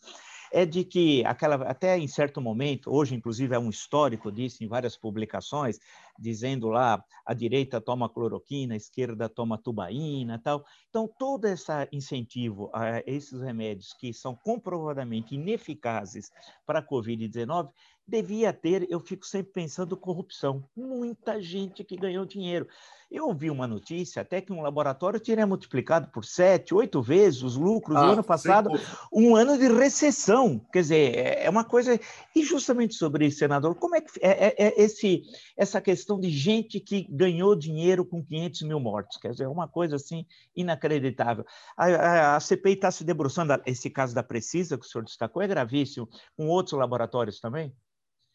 é 0.52 0.66
de 0.66 0.84
que 0.84 1.26
aquela 1.26 1.56
até 1.70 1.98
em 1.98 2.08
certo 2.08 2.40
momento, 2.42 2.92
hoje 2.92 3.16
inclusive 3.16 3.54
é 3.54 3.60
um 3.60 3.70
histórico 3.70 4.32
disso 4.32 4.64
em 4.64 4.68
várias 4.68 4.96
publicações, 4.96 5.80
dizendo 6.18 6.70
lá 6.70 7.04
a 7.26 7.34
direita 7.34 7.82
toma 7.82 8.10
cloroquina, 8.10 8.74
a 8.74 8.78
esquerda 8.78 9.30
toma 9.30 9.58
tubaína, 9.58 10.40
tal. 10.40 10.66
Então 10.90 11.08
todo 11.20 11.46
esse 11.46 11.72
incentivo 11.92 12.70
a 12.74 13.04
esses 13.06 13.42
remédios 13.42 13.94
que 13.94 14.14
são 14.14 14.36
comprovadamente 14.36 15.36
ineficazes 15.36 16.32
para 16.66 16.80
a 16.80 16.84
COVID-19 16.84 17.70
devia 18.08 18.54
ter, 18.54 18.90
eu 18.90 19.00
fico 19.00 19.26
sempre 19.26 19.52
pensando 19.52 19.98
corrupção. 19.98 20.64
Muita 20.76 21.42
gente 21.42 21.84
que 21.84 21.98
ganhou 21.98 22.26
dinheiro. 22.26 22.68
Eu 23.10 23.28
ouvi 23.28 23.50
uma 23.50 23.66
notícia 23.66 24.22
até 24.22 24.42
que 24.42 24.52
um 24.52 24.62
laboratório 24.62 25.20
teria 25.20 25.48
multiplicado 25.48 26.10
por 26.10 26.26
sete, 26.26 26.74
oito 26.74 27.02
vezes 27.02 27.42
os 27.42 27.56
lucros 27.56 27.96
ah, 27.96 28.06
do 28.06 28.12
ano 28.12 28.24
passado, 28.24 28.70
um 29.12 29.34
ano 29.34 29.58
de 29.58 29.68
recessão. 29.68 30.60
Quer 30.74 30.82
dizer, 30.82 31.16
é, 31.16 31.46
é 31.46 31.50
uma 31.50 31.64
coisa. 31.64 31.98
E 32.36 32.44
justamente 32.44 32.96
sobre 32.96 33.26
isso, 33.28 33.40
senador, 33.40 33.76
como 33.76 33.96
é 33.96 34.02
que 34.02 34.12
é, 34.22 34.48
é, 34.48 34.56
é 34.58 34.82
esse, 34.82 35.24
essa 35.56 35.80
questão 35.80 36.20
de 36.20 36.30
gente 36.30 36.82
que 36.82 37.08
ganhou 37.10 37.56
dinheiro 37.56 38.04
com 38.06 38.24
500 38.24 38.62
mil 38.64 38.80
mortes? 38.80 39.18
Quer 39.18 39.32
dizer, 39.32 39.46
é 39.46 39.50
uma 39.50 39.70
coisa 39.70 39.96
assim 39.96 40.26
inacreditável. 40.54 41.46
A, 41.78 41.86
a, 41.86 42.36
a 42.36 42.40
CPI 42.42 42.74
está 42.74 42.92
se 42.92 43.06
debruçando, 43.06 43.54
esse 43.66 43.90
caso 43.90 44.14
da 44.14 44.24
Precisa, 44.24 44.78
que 44.78 44.86
o 44.86 44.90
senhor 44.90 45.06
destacou, 45.06 45.42
é 45.42 45.48
gravíssimo, 45.48 46.10
com 46.36 46.48
outros 46.48 46.78
laboratórios 46.78 47.40
também? 47.40 47.74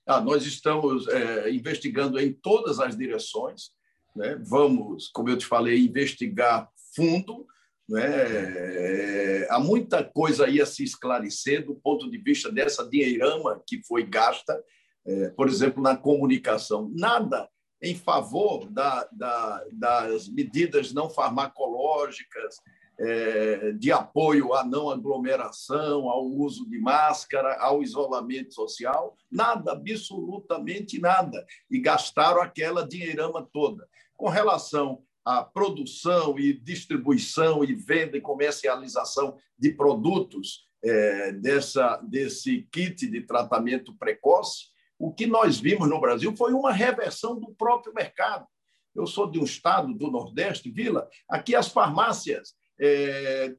Ah, 0.06 0.20
nós 0.20 0.44
estamos 0.44 1.06
é, 1.08 1.50
investigando 1.50 2.18
em 2.18 2.32
todas 2.32 2.80
as 2.80 2.96
direções. 2.96 3.70
Né? 4.16 4.40
Vamos, 4.46 5.08
como 5.08 5.28
eu 5.28 5.38
te 5.38 5.46
falei, 5.46 5.78
investigar 5.78 6.68
fundo. 6.94 7.46
Né? 7.88 8.02
É, 8.04 9.46
há 9.50 9.60
muita 9.60 10.02
coisa 10.02 10.46
aí 10.46 10.60
a 10.60 10.66
se 10.66 10.82
esclarecer 10.82 11.64
do 11.64 11.74
ponto 11.74 12.10
de 12.10 12.18
vista 12.18 12.50
dessa 12.50 12.88
dinheirama 12.88 13.62
que 13.66 13.82
foi 13.86 14.04
gasta, 14.04 14.62
é, 15.06 15.30
por 15.30 15.48
exemplo, 15.48 15.82
na 15.82 15.96
comunicação. 15.96 16.90
Nada 16.94 17.48
em 17.82 17.96
favor 17.96 18.70
da, 18.70 19.08
da, 19.12 19.64
das 19.72 20.28
medidas 20.28 20.92
não 20.92 21.10
farmacológicas, 21.10 22.56
é, 22.98 23.72
de 23.72 23.90
apoio 23.90 24.54
à 24.54 24.64
não 24.64 24.90
aglomeração, 24.90 26.08
ao 26.08 26.24
uso 26.24 26.68
de 26.68 26.78
máscara, 26.78 27.58
ao 27.58 27.82
isolamento 27.82 28.54
social, 28.54 29.16
nada, 29.30 29.72
absolutamente 29.72 31.00
nada. 31.00 31.44
E 31.70 31.80
gastaram 31.80 32.42
aquela 32.42 32.86
dinheirama 32.86 33.48
toda. 33.52 33.88
Com 34.14 34.28
relação 34.28 35.02
à 35.24 35.42
produção 35.42 36.38
e 36.38 36.52
distribuição 36.52 37.64
e 37.64 37.74
venda 37.74 38.16
e 38.16 38.20
comercialização 38.20 39.36
de 39.58 39.72
produtos 39.72 40.68
é, 40.84 41.32
dessa, 41.32 41.96
desse 42.02 42.68
kit 42.72 43.06
de 43.06 43.20
tratamento 43.22 43.94
precoce, 43.96 44.72
o 44.98 45.12
que 45.12 45.26
nós 45.26 45.58
vimos 45.58 45.88
no 45.88 46.00
Brasil 46.00 46.36
foi 46.36 46.52
uma 46.52 46.72
reversão 46.72 47.38
do 47.38 47.52
próprio 47.54 47.92
mercado. 47.94 48.46
Eu 48.94 49.06
sou 49.06 49.30
de 49.30 49.38
um 49.38 49.44
estado 49.44 49.92
do 49.94 50.10
Nordeste, 50.10 50.70
Vila, 50.70 51.08
aqui 51.28 51.56
as 51.56 51.68
farmácias 51.68 52.54
é, 52.82 53.54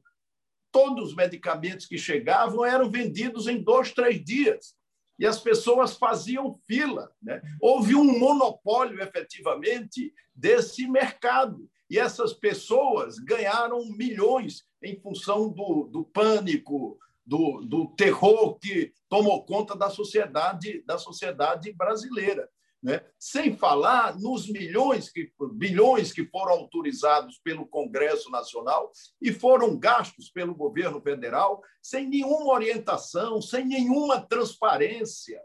todos 0.70 1.08
os 1.08 1.16
medicamentos 1.16 1.86
que 1.86 1.96
chegavam 1.96 2.64
eram 2.64 2.90
vendidos 2.90 3.46
em 3.46 3.62
dois, 3.62 3.92
três 3.92 4.22
dias. 4.22 4.74
E 5.18 5.24
as 5.24 5.40
pessoas 5.40 5.96
faziam 5.96 6.58
fila. 6.66 7.10
Né? 7.22 7.40
Houve 7.60 7.94
um 7.94 8.18
monopólio, 8.18 9.00
efetivamente, 9.00 10.12
desse 10.34 10.86
mercado. 10.88 11.70
E 11.88 11.98
essas 11.98 12.32
pessoas 12.32 13.18
ganharam 13.18 13.84
milhões 13.96 14.64
em 14.82 15.00
função 15.00 15.48
do, 15.48 15.84
do 15.84 16.04
pânico, 16.04 16.98
do, 17.24 17.60
do 17.62 17.86
terror 17.96 18.58
que 18.58 18.92
tomou 19.08 19.44
conta 19.46 19.76
da 19.76 19.88
sociedade, 19.88 20.82
da 20.84 20.98
sociedade 20.98 21.72
brasileira. 21.72 22.48
Né? 22.84 23.00
sem 23.18 23.56
falar 23.56 24.14
nos 24.20 24.46
milhões, 24.46 25.10
que, 25.10 25.32
bilhões 25.54 26.12
que 26.12 26.26
foram 26.26 26.52
autorizados 26.52 27.40
pelo 27.42 27.66
Congresso 27.66 28.30
Nacional 28.30 28.92
e 29.22 29.32
foram 29.32 29.74
gastos 29.74 30.28
pelo 30.28 30.54
governo 30.54 31.00
federal 31.00 31.62
sem 31.80 32.06
nenhuma 32.06 32.52
orientação, 32.52 33.40
sem 33.40 33.64
nenhuma 33.64 34.20
transparência, 34.20 35.40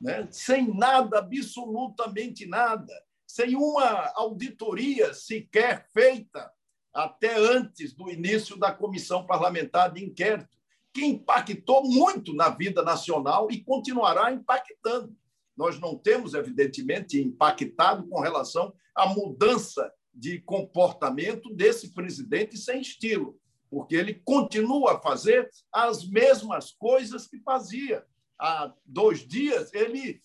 né? 0.00 0.28
sem 0.30 0.72
nada, 0.72 1.18
absolutamente 1.18 2.46
nada. 2.46 2.92
sem 3.26 3.56
uma 3.56 4.12
auditoria 4.14 5.12
sequer 5.12 5.88
feita 5.92 6.52
até 6.94 7.36
antes 7.36 7.92
do 7.94 8.08
início 8.08 8.56
da 8.56 8.70
comissão 8.70 9.26
parlamentar 9.26 9.92
de 9.92 10.04
inquérito, 10.04 10.56
que 10.94 11.04
impactou 11.04 11.82
muito 11.82 12.32
na 12.32 12.48
vida 12.48 12.80
nacional 12.82 13.50
e 13.50 13.60
continuará 13.64 14.30
impactando. 14.30 15.12
Nós 15.56 15.80
não 15.80 15.96
temos, 15.96 16.34
evidentemente, 16.34 17.20
impactado 17.20 18.06
com 18.08 18.20
relação 18.20 18.72
à 18.94 19.06
mudança 19.06 19.90
de 20.14 20.40
comportamento 20.40 21.52
desse 21.54 21.92
presidente 21.92 22.56
sem 22.56 22.80
estilo, 22.80 23.38
porque 23.70 23.94
ele 23.94 24.14
continua 24.14 24.94
a 24.94 25.00
fazer 25.00 25.50
as 25.72 26.06
mesmas 26.08 26.72
coisas 26.72 27.26
que 27.26 27.40
fazia. 27.40 28.04
Há 28.38 28.72
dois 28.84 29.26
dias, 29.26 29.72
ele 29.72 30.20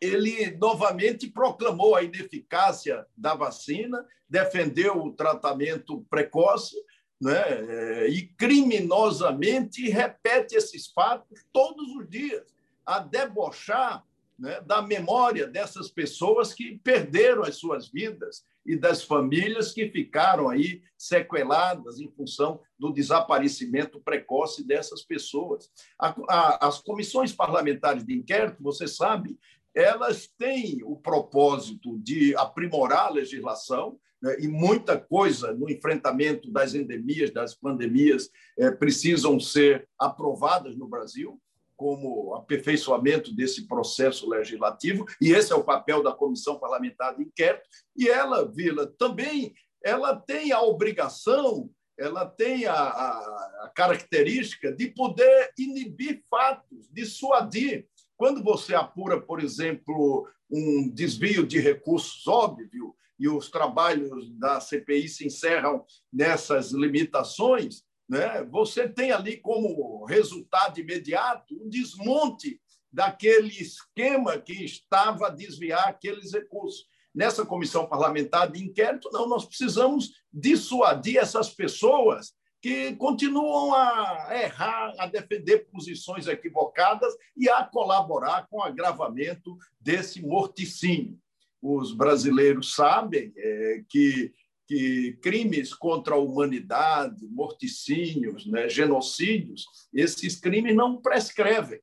ele 0.00 0.56
novamente 0.56 1.28
proclamou 1.28 1.94
a 1.94 2.02
ineficácia 2.02 3.06
da 3.14 3.34
vacina, 3.34 4.02
defendeu 4.26 4.96
o 4.96 5.12
tratamento 5.12 6.06
precoce 6.08 6.74
né? 7.20 8.08
e 8.08 8.26
criminosamente 8.26 9.90
repete 9.90 10.54
esses 10.54 10.86
fatos 10.86 11.44
todos 11.52 11.86
os 11.96 12.08
dias, 12.08 12.54
a 12.86 13.00
debochar 13.00 14.02
né, 14.40 14.60
da 14.62 14.80
memória 14.80 15.46
dessas 15.46 15.90
pessoas 15.90 16.54
que 16.54 16.80
perderam 16.82 17.42
as 17.42 17.56
suas 17.56 17.90
vidas 17.90 18.42
e 18.64 18.74
das 18.74 19.02
famílias 19.02 19.72
que 19.72 19.90
ficaram 19.90 20.48
aí 20.48 20.82
sequeladas 20.96 22.00
em 22.00 22.10
função 22.10 22.60
do 22.78 22.90
desaparecimento 22.90 24.00
precoce 24.00 24.66
dessas 24.66 25.02
pessoas. 25.02 25.70
A, 25.98 26.14
a, 26.28 26.68
as 26.68 26.80
comissões 26.80 27.32
parlamentares 27.32 28.04
de 28.04 28.14
inquérito, 28.14 28.62
você 28.62 28.88
sabe, 28.88 29.38
elas 29.74 30.26
têm 30.38 30.80
o 30.84 30.96
propósito 30.96 31.98
de 31.98 32.34
aprimorar 32.34 33.08
a 33.08 33.10
legislação, 33.10 33.98
né, 34.22 34.36
e 34.40 34.48
muita 34.48 34.98
coisa 34.98 35.52
no 35.52 35.70
enfrentamento 35.70 36.50
das 36.50 36.74
endemias, 36.74 37.30
das 37.30 37.54
pandemias, 37.54 38.30
é, 38.58 38.70
precisam 38.70 39.38
ser 39.38 39.86
aprovadas 39.98 40.76
no 40.76 40.88
Brasil, 40.88 41.40
como 41.80 42.34
aperfeiçoamento 42.34 43.34
desse 43.34 43.66
processo 43.66 44.28
legislativo, 44.28 45.06
e 45.18 45.32
esse 45.32 45.50
é 45.50 45.56
o 45.56 45.64
papel 45.64 46.02
da 46.02 46.12
Comissão 46.12 46.58
Parlamentar 46.58 47.16
de 47.16 47.22
Inquérito. 47.22 47.66
E 47.96 48.06
ela, 48.06 48.46
Vila, 48.46 48.86
também 48.98 49.54
ela 49.82 50.14
tem 50.14 50.52
a 50.52 50.60
obrigação, 50.60 51.70
ela 51.98 52.26
tem 52.26 52.66
a, 52.66 52.74
a, 52.74 53.64
a 53.64 53.72
característica 53.74 54.70
de 54.70 54.88
poder 54.88 55.54
inibir 55.56 56.22
fatos, 56.28 56.86
dissuadir 56.92 57.88
quando 58.14 58.44
você 58.44 58.74
apura, 58.74 59.18
por 59.18 59.42
exemplo, 59.42 60.28
um 60.50 60.86
desvio 60.92 61.46
de 61.46 61.60
recursos 61.60 62.26
óbvio 62.28 62.94
e 63.18 63.26
os 63.26 63.50
trabalhos 63.50 64.30
da 64.38 64.60
CPI 64.60 65.08
se 65.08 65.26
encerram 65.26 65.82
nessas 66.12 66.72
limitações, 66.72 67.84
né? 68.10 68.42
você 68.42 68.88
tem 68.88 69.12
ali 69.12 69.36
como 69.36 70.04
resultado 70.04 70.80
imediato 70.80 71.54
um 71.54 71.68
desmonte 71.68 72.60
daquele 72.92 73.52
esquema 73.52 74.36
que 74.36 74.64
estava 74.64 75.28
a 75.28 75.30
desviar 75.30 75.86
aqueles 75.86 76.32
recursos. 76.32 76.86
Nessa 77.14 77.46
comissão 77.46 77.86
parlamentar 77.86 78.50
de 78.50 78.62
inquérito, 78.62 79.08
não, 79.12 79.28
nós 79.28 79.44
precisamos 79.44 80.10
dissuadir 80.32 81.18
essas 81.18 81.50
pessoas 81.50 82.34
que 82.60 82.94
continuam 82.96 83.74
a 83.74 84.28
errar, 84.32 84.92
a 84.98 85.06
defender 85.06 85.70
posições 85.70 86.26
equivocadas 86.26 87.14
e 87.36 87.48
a 87.48 87.64
colaborar 87.64 88.46
com 88.48 88.58
o 88.58 88.62
agravamento 88.62 89.56
desse 89.80 90.20
morticínio. 90.20 91.18
Os 91.62 91.92
brasileiros 91.92 92.74
sabem 92.74 93.32
é, 93.36 93.84
que, 93.88 94.32
que 94.70 95.18
crimes 95.20 95.74
contra 95.74 96.14
a 96.14 96.18
humanidade, 96.18 97.26
morticínios, 97.26 98.46
né, 98.46 98.68
genocídios, 98.68 99.64
esses 99.92 100.38
crimes 100.38 100.76
não 100.76 101.02
prescrevem. 101.02 101.80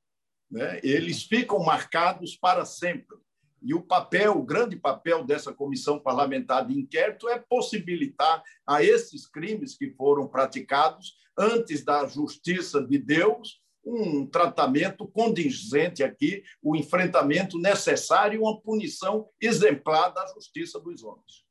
Né? 0.50 0.80
Eles 0.82 1.24
ficam 1.24 1.62
marcados 1.62 2.38
para 2.38 2.64
sempre. 2.64 3.18
E 3.62 3.74
o 3.74 3.82
papel, 3.82 4.38
o 4.38 4.46
grande 4.46 4.78
papel 4.78 5.26
dessa 5.26 5.54
comissão 5.54 6.00
parlamentar 6.00 6.66
de 6.66 6.80
inquérito 6.80 7.28
é 7.28 7.38
possibilitar 7.38 8.42
a 8.66 8.82
esses 8.82 9.28
crimes 9.28 9.78
que 9.78 9.92
foram 9.92 10.26
praticados 10.26 11.18
antes 11.38 11.84
da 11.84 12.08
justiça 12.08 12.82
de 12.82 12.98
Deus 12.98 13.62
um 13.86 14.26
tratamento 14.26 15.06
condizente 15.08 16.04
aqui, 16.04 16.42
o 16.62 16.74
enfrentamento 16.74 17.60
necessário 17.60 18.38
e 18.38 18.42
uma 18.42 18.62
punição 18.62 19.30
exemplar 19.42 20.14
da 20.14 20.26
justiça 20.28 20.80
dos 20.80 21.04
homens. 21.04 21.46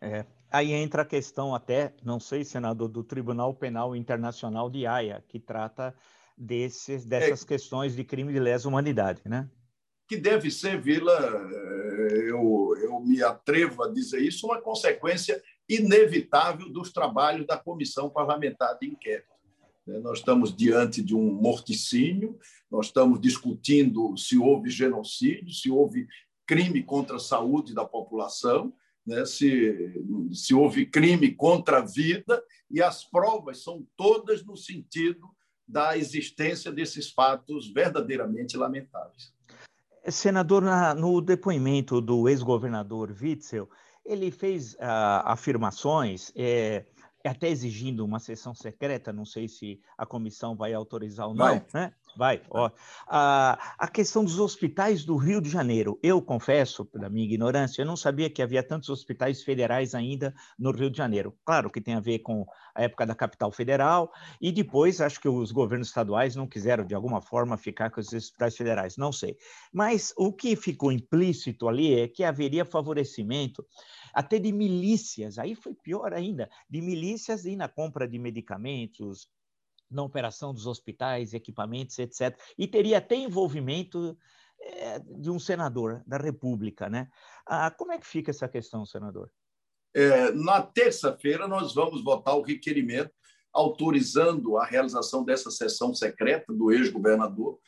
É, 0.00 0.26
aí 0.50 0.72
entra 0.72 1.02
a 1.02 1.06
questão 1.06 1.54
até, 1.54 1.94
não 2.04 2.20
sei, 2.20 2.44
senador, 2.44 2.88
do 2.88 3.02
Tribunal 3.04 3.54
Penal 3.54 3.94
Internacional 3.94 4.70
de 4.70 4.86
Haia, 4.86 5.24
que 5.28 5.38
trata 5.38 5.94
desses, 6.36 7.04
dessas 7.04 7.42
é, 7.42 7.46
questões 7.46 7.96
de 7.96 8.04
crime 8.04 8.32
de 8.32 8.38
lesa 8.38 8.68
humanidade, 8.68 9.22
né? 9.24 9.48
que 10.08 10.16
deve 10.16 10.50
ser, 10.50 10.80
Vila, 10.80 11.12
eh, 11.12 12.30
eu, 12.30 12.74
eu 12.80 13.00
me 13.00 13.22
atrevo 13.22 13.82
a 13.82 13.90
dizer 13.90 14.20
isso, 14.20 14.46
uma 14.46 14.60
consequência 14.60 15.42
inevitável 15.68 16.68
dos 16.70 16.92
trabalhos 16.92 17.46
da 17.46 17.56
Comissão 17.56 18.08
Parlamentar 18.08 18.78
de 18.78 18.86
Inquérito. 18.86 19.34
Né, 19.84 19.98
nós 19.98 20.18
estamos 20.18 20.54
diante 20.54 21.02
de 21.02 21.14
um 21.14 21.32
morticínio, 21.32 22.38
nós 22.70 22.86
estamos 22.86 23.20
discutindo 23.20 24.16
se 24.16 24.38
houve 24.38 24.70
genocídio, 24.70 25.52
se 25.52 25.70
houve 25.70 26.06
crime 26.46 26.82
contra 26.82 27.16
a 27.16 27.20
saúde 27.20 27.74
da 27.74 27.84
população, 27.84 28.72
né? 29.06 29.24
se, 29.24 29.94
se 30.32 30.54
houve 30.54 30.86
crime 30.86 31.32
contra 31.32 31.78
a 31.78 31.84
vida, 31.84 32.42
e 32.70 32.82
as 32.82 33.04
provas 33.04 33.62
são 33.62 33.86
todas 33.96 34.44
no 34.44 34.56
sentido 34.56 35.28
da 35.66 35.96
existência 35.96 36.70
desses 36.70 37.10
fatos 37.10 37.72
verdadeiramente 37.72 38.56
lamentáveis. 38.56 39.34
Senador, 40.08 40.62
na, 40.62 40.94
no 40.94 41.20
depoimento 41.20 42.00
do 42.00 42.28
ex-governador 42.28 43.14
Witzel, 43.20 43.68
ele 44.04 44.30
fez 44.30 44.74
uh, 44.74 45.24
afirmações, 45.24 46.32
é, 46.36 46.84
até 47.26 47.48
exigindo 47.48 48.04
uma 48.04 48.18
sessão 48.18 48.54
secreta, 48.54 49.12
não 49.12 49.24
sei 49.24 49.48
se 49.48 49.80
a 49.96 50.06
comissão 50.06 50.56
vai 50.56 50.72
autorizar 50.72 51.28
ou 51.28 51.34
não, 51.34 51.44
vai. 51.44 51.66
né? 51.72 51.92
Vai, 52.16 52.42
ó. 52.48 52.70
A, 53.06 53.74
a 53.78 53.88
questão 53.88 54.24
dos 54.24 54.38
hospitais 54.38 55.04
do 55.04 55.16
Rio 55.16 55.40
de 55.40 55.50
Janeiro. 55.50 55.98
Eu 56.02 56.22
confesso, 56.22 56.88
da 56.94 57.10
minha 57.10 57.26
ignorância, 57.26 57.82
eu 57.82 57.86
não 57.86 57.96
sabia 57.96 58.30
que 58.30 58.40
havia 58.40 58.62
tantos 58.62 58.88
hospitais 58.88 59.42
federais 59.42 59.94
ainda 59.94 60.34
no 60.58 60.70
Rio 60.70 60.90
de 60.90 60.96
Janeiro. 60.96 61.36
Claro 61.44 61.70
que 61.70 61.80
tem 61.80 61.94
a 61.94 62.00
ver 62.00 62.20
com 62.20 62.46
a 62.74 62.82
época 62.82 63.04
da 63.04 63.14
capital 63.14 63.50
federal, 63.52 64.10
e 64.40 64.50
depois 64.50 65.00
acho 65.00 65.20
que 65.20 65.28
os 65.28 65.52
governos 65.52 65.88
estaduais 65.88 66.34
não 66.34 66.46
quiseram, 66.46 66.86
de 66.86 66.94
alguma 66.94 67.20
forma, 67.20 67.56
ficar 67.56 67.90
com 67.90 68.00
os 68.00 68.12
hospitais 68.12 68.56
federais, 68.56 68.96
não 68.96 69.12
sei. 69.12 69.36
Mas 69.72 70.14
o 70.16 70.32
que 70.32 70.56
ficou 70.56 70.92
implícito 70.92 71.68
ali 71.68 71.98
é 71.98 72.08
que 72.08 72.24
haveria 72.24 72.64
favorecimento 72.64 73.64
até 74.16 74.38
de 74.38 74.50
milícias, 74.50 75.38
aí 75.38 75.54
foi 75.54 75.74
pior 75.74 76.14
ainda, 76.14 76.48
de 76.70 76.80
milícias 76.80 77.44
e 77.44 77.54
na 77.54 77.68
compra 77.68 78.08
de 78.08 78.18
medicamentos, 78.18 79.28
na 79.90 80.02
operação 80.02 80.54
dos 80.54 80.66
hospitais, 80.66 81.34
equipamentos, 81.34 81.98
etc. 81.98 82.34
E 82.56 82.66
teria 82.66 82.96
até 82.96 83.14
envolvimento 83.14 84.16
é, 84.58 84.98
de 85.00 85.30
um 85.30 85.38
senador 85.38 86.02
da 86.06 86.16
República, 86.16 86.88
né? 86.88 87.10
Ah, 87.44 87.70
como 87.70 87.92
é 87.92 87.98
que 87.98 88.06
fica 88.06 88.30
essa 88.30 88.48
questão, 88.48 88.86
senador? 88.86 89.30
É, 89.94 90.32
na 90.32 90.62
terça-feira 90.62 91.46
nós 91.46 91.74
vamos 91.74 92.02
votar 92.02 92.36
o 92.36 92.42
requerimento 92.42 93.12
autorizando 93.52 94.56
a 94.56 94.64
realização 94.64 95.26
dessa 95.26 95.50
sessão 95.50 95.92
secreta 95.92 96.54
do 96.54 96.72
ex-governador, 96.72 97.58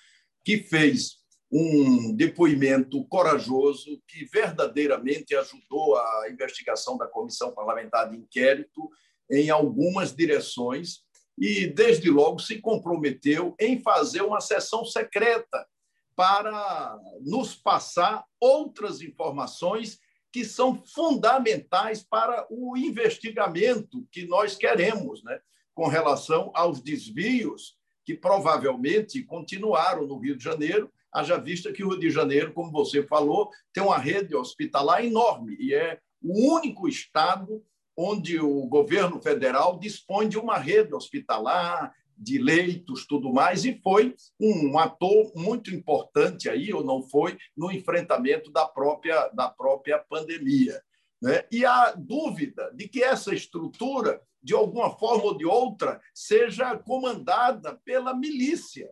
que 0.43 0.63
fez 0.63 1.19
um 1.51 2.15
depoimento 2.15 3.05
corajoso 3.07 4.03
que 4.07 4.25
verdadeiramente 4.27 5.35
ajudou 5.35 5.97
a 5.97 6.29
investigação 6.31 6.99
da 6.99 7.07
Comissão 7.07 7.55
Parlamentar 7.55 8.11
de 8.11 8.17
Inquérito 8.17 8.89
em 9.31 9.49
algumas 9.49 10.15
direções 10.15 11.03
e, 11.39 11.67
desde 11.67 12.11
logo, 12.11 12.39
se 12.39 12.61
comprometeu 12.61 13.55
em 13.59 13.81
fazer 13.81 14.23
uma 14.23 14.41
sessão 14.41 14.85
secreta 14.85 15.67
para 16.15 16.99
nos 17.21 17.55
passar 17.55 18.25
outras 18.41 19.01
informações 19.01 19.99
que 20.33 20.45
são 20.45 20.83
fundamentais 20.85 22.03
para 22.03 22.47
o 22.51 22.77
investimento 22.77 24.07
que 24.11 24.27
nós 24.27 24.57
queremos, 24.57 25.23
né, 25.23 25.41
com 25.75 25.87
relação 25.87 26.51
aos 26.55 26.83
desvios 26.83 27.79
que 28.05 28.15
provavelmente 28.15 29.23
continuaram 29.23 30.07
no 30.07 30.19
Rio 30.19 30.37
de 30.37 30.43
Janeiro, 30.43 30.93
haja 31.13 31.39
vista 31.39 31.73
que 31.73 31.85
o 31.85 31.91
Rio 31.91 32.01
de 32.01 32.11
Janeiro, 32.11 32.53
como 32.53 32.71
você 32.71 33.03
falou, 33.03 33.51
tem 33.73 33.83
uma 33.83 33.99
rede 33.99 34.35
hospitalar 34.35 35.05
enorme 35.05 35.57
e 35.59 35.75
é 35.75 35.99
o 36.23 36.55
único 36.55 36.89
estado 36.89 37.63
onde 37.97 38.39
o 38.39 38.67
governo 38.67 39.21
federal 39.21 39.79
dispõe 39.79 40.29
de 40.29 40.39
uma 40.39 40.57
rede 40.57 40.95
hospitalar 40.95 41.93
de 42.17 42.39
leitos, 42.39 43.07
tudo 43.07 43.33
mais, 43.33 43.65
e 43.65 43.81
foi 43.81 44.15
um 44.41 44.77
ator 44.79 45.33
muito 45.37 45.73
importante 45.73 46.49
aí, 46.49 46.73
ou 46.73 46.85
não 46.85 47.03
foi, 47.03 47.39
no 47.57 47.71
enfrentamento 47.71 48.51
da 48.51 48.67
própria, 48.67 49.29
da 49.29 49.49
própria 49.49 49.99
pandemia. 49.99 50.83
Né? 51.23 51.45
E 51.51 51.65
a 51.65 51.93
dúvida 51.93 52.73
de 52.75 52.89
que 52.89 53.03
essa 53.03 53.35
estrutura, 53.35 54.21
de 54.43 54.55
alguma 54.55 54.91
forma 54.97 55.25
ou 55.25 55.37
de 55.37 55.47
outra, 55.47 56.01
seja 56.13 56.77
comandada 56.77 57.81
pela 57.85 58.15
milícia, 58.15 58.91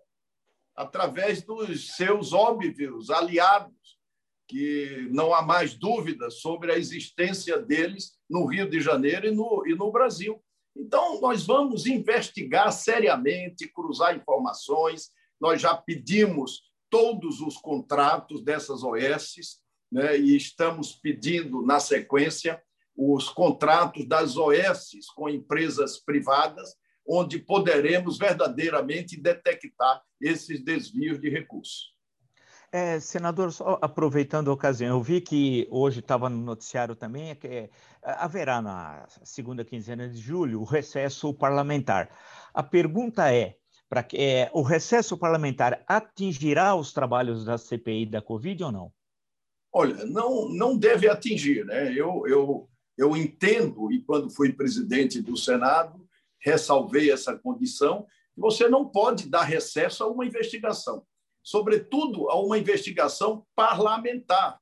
através 0.76 1.42
dos 1.42 1.96
seus 1.96 2.32
óbvios 2.32 3.10
aliados, 3.10 3.96
que 4.46 5.08
não 5.10 5.34
há 5.34 5.42
mais 5.42 5.74
dúvida 5.74 6.30
sobre 6.30 6.70
a 6.70 6.78
existência 6.78 7.58
deles 7.58 8.16
no 8.28 8.44
Rio 8.46 8.68
de 8.68 8.80
Janeiro 8.80 9.26
e 9.26 9.30
no, 9.32 9.66
e 9.66 9.74
no 9.74 9.90
Brasil. 9.90 10.40
Então, 10.76 11.20
nós 11.20 11.46
vamos 11.46 11.86
investigar 11.86 12.70
seriamente, 12.70 13.66
cruzar 13.72 14.14
informações. 14.14 15.10
Nós 15.40 15.60
já 15.60 15.74
pedimos 15.74 16.62
todos 16.90 17.40
os 17.40 17.56
contratos 17.56 18.44
dessas 18.44 18.84
OSs 18.84 19.58
né, 19.90 20.18
e 20.18 20.36
estamos 20.36 20.92
pedindo, 20.92 21.62
na 21.62 21.80
sequência, 21.80 22.62
os 22.96 23.28
contratos 23.28 24.06
das 24.06 24.36
OSs 24.36 25.10
com 25.14 25.28
empresas 25.28 25.98
privadas, 25.98 26.74
onde 27.06 27.38
poderemos 27.38 28.18
verdadeiramente 28.18 29.20
detectar 29.20 30.02
esses 30.20 30.62
desvios 30.62 31.20
de 31.20 31.28
recursos. 31.28 31.94
É, 32.72 32.98
senador, 32.98 33.52
só 33.52 33.78
aproveitando 33.80 34.50
a 34.50 34.54
ocasião, 34.54 34.96
eu 34.96 35.02
vi 35.02 35.20
que 35.20 35.66
hoje 35.70 36.00
estava 36.00 36.28
no 36.28 36.36
noticiário 36.36 36.96
também 36.96 37.34
que 37.36 37.46
é, 37.46 37.70
haverá 38.02 38.60
na 38.60 39.06
segunda 39.22 39.64
quinzena 39.64 40.08
de 40.08 40.18
julho 40.18 40.60
o 40.60 40.64
recesso 40.64 41.32
parlamentar. 41.32 42.10
A 42.52 42.62
pergunta 42.62 43.32
é, 43.32 43.56
para 43.88 44.02
que 44.02 44.16
é, 44.16 44.50
o 44.52 44.62
recesso 44.62 45.16
parlamentar 45.16 45.84
atingirá 45.86 46.74
os 46.74 46.92
trabalhos 46.92 47.44
da 47.44 47.56
CPI 47.56 48.06
da 48.06 48.20
Covid 48.20 48.64
ou 48.64 48.72
não? 48.72 48.92
Olha, 49.72 50.04
não, 50.06 50.48
não 50.48 50.76
deve 50.76 51.08
atingir, 51.08 51.64
né? 51.64 51.92
Eu, 51.92 52.26
eu, 52.26 52.68
eu 52.98 53.16
entendo 53.16 53.92
e 53.92 54.02
quando 54.02 54.30
fui 54.30 54.52
presidente 54.52 55.20
do 55.22 55.36
Senado 55.36 56.05
ressalvei 56.46 57.10
essa 57.10 57.36
condição. 57.36 58.06
Você 58.36 58.68
não 58.68 58.88
pode 58.88 59.28
dar 59.28 59.42
recesso 59.42 60.04
a 60.04 60.06
uma 60.06 60.24
investigação 60.24 61.04
sobretudo 61.46 62.28
a 62.28 62.40
uma 62.40 62.58
investigação 62.58 63.46
parlamentar, 63.54 64.60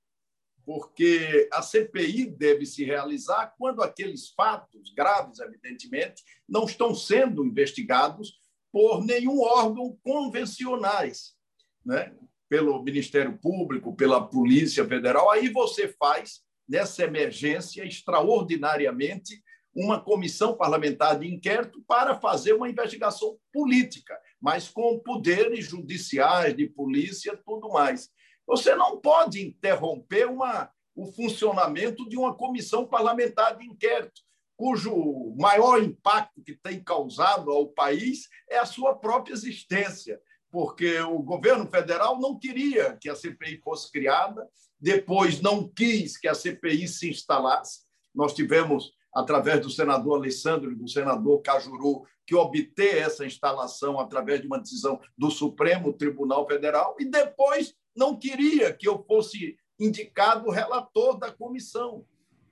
porque 0.66 1.48
a 1.50 1.62
CPI 1.62 2.26
deve 2.26 2.66
se 2.66 2.84
realizar 2.84 3.54
quando 3.58 3.82
aqueles 3.82 4.28
fatos 4.28 4.92
graves, 4.94 5.38
evidentemente, 5.38 6.22
não 6.46 6.64
estão 6.64 6.94
sendo 6.94 7.42
investigados 7.42 8.38
por 8.70 9.02
nenhum 9.02 9.40
órgão 9.40 9.98
convencionais, 10.02 11.34
né? 11.82 12.14
pelo 12.50 12.82
Ministério 12.82 13.38
Público, 13.38 13.96
pela 13.96 14.22
Polícia 14.22 14.86
Federal. 14.86 15.30
Aí 15.30 15.48
você 15.48 15.88
faz, 15.88 16.42
nessa 16.68 17.04
emergência, 17.04 17.82
extraordinariamente, 17.82 19.42
uma 19.74 20.00
comissão 20.00 20.56
parlamentar 20.56 21.18
de 21.18 21.26
inquérito 21.26 21.82
para 21.86 22.18
fazer 22.20 22.52
uma 22.52 22.68
investigação 22.68 23.36
política 23.52 24.14
mas 24.44 24.68
com 24.68 24.98
poderes 24.98 25.64
judiciais, 25.64 26.54
de 26.54 26.66
polícia, 26.66 27.34
tudo 27.46 27.70
mais. 27.70 28.10
Você 28.46 28.74
não 28.74 29.00
pode 29.00 29.40
interromper 29.40 30.26
uma, 30.26 30.70
o 30.94 31.10
funcionamento 31.10 32.06
de 32.06 32.18
uma 32.18 32.36
comissão 32.36 32.86
parlamentar 32.86 33.56
de 33.56 33.64
inquérito, 33.64 34.20
cujo 34.54 35.34
maior 35.38 35.82
impacto 35.82 36.42
que 36.44 36.54
tem 36.54 36.84
causado 36.84 37.50
ao 37.50 37.68
país 37.68 38.28
é 38.50 38.58
a 38.58 38.66
sua 38.66 38.94
própria 38.94 39.32
existência, 39.32 40.20
porque 40.50 41.00
o 41.00 41.20
governo 41.20 41.66
federal 41.66 42.20
não 42.20 42.38
queria 42.38 42.98
que 43.00 43.08
a 43.08 43.16
CPI 43.16 43.62
fosse 43.64 43.90
criada, 43.90 44.46
depois 44.78 45.40
não 45.40 45.66
quis 45.66 46.18
que 46.18 46.28
a 46.28 46.34
CPI 46.34 46.86
se 46.86 47.08
instalasse. 47.08 47.80
Nós 48.14 48.34
tivemos, 48.34 48.92
através 49.14 49.60
do 49.60 49.70
senador 49.70 50.16
Alessandro 50.16 50.72
e 50.72 50.74
do 50.74 50.88
senador 50.88 51.40
Cajuru, 51.40 52.02
que 52.26 52.34
obter 52.34 52.98
essa 52.98 53.24
instalação 53.24 54.00
através 54.00 54.40
de 54.40 54.46
uma 54.46 54.58
decisão 54.58 55.00
do 55.16 55.30
Supremo 55.30 55.92
Tribunal 55.92 56.46
Federal 56.46 56.96
e 56.98 57.04
depois 57.04 57.74
não 57.94 58.18
queria 58.18 58.72
que 58.72 58.88
eu 58.88 59.04
fosse 59.04 59.56
indicado 59.78 60.50
relator 60.50 61.18
da 61.18 61.30
comissão. 61.30 62.04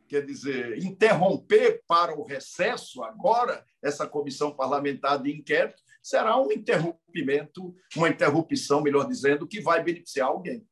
Quer 0.08 0.24
dizer, 0.24 0.78
interromper 0.84 1.82
para 1.86 2.14
o 2.18 2.22
recesso 2.22 3.02
agora 3.02 3.64
essa 3.82 4.06
comissão 4.06 4.54
parlamentar 4.54 5.20
de 5.22 5.32
inquérito 5.32 5.82
será 6.02 6.38
um 6.38 6.52
interrompimento, 6.52 7.74
uma 7.96 8.08
interrupção, 8.08 8.82
melhor 8.82 9.06
dizendo, 9.06 9.46
que 9.46 9.60
vai 9.60 9.82
beneficiar 9.82 10.28
alguém. 10.28 10.66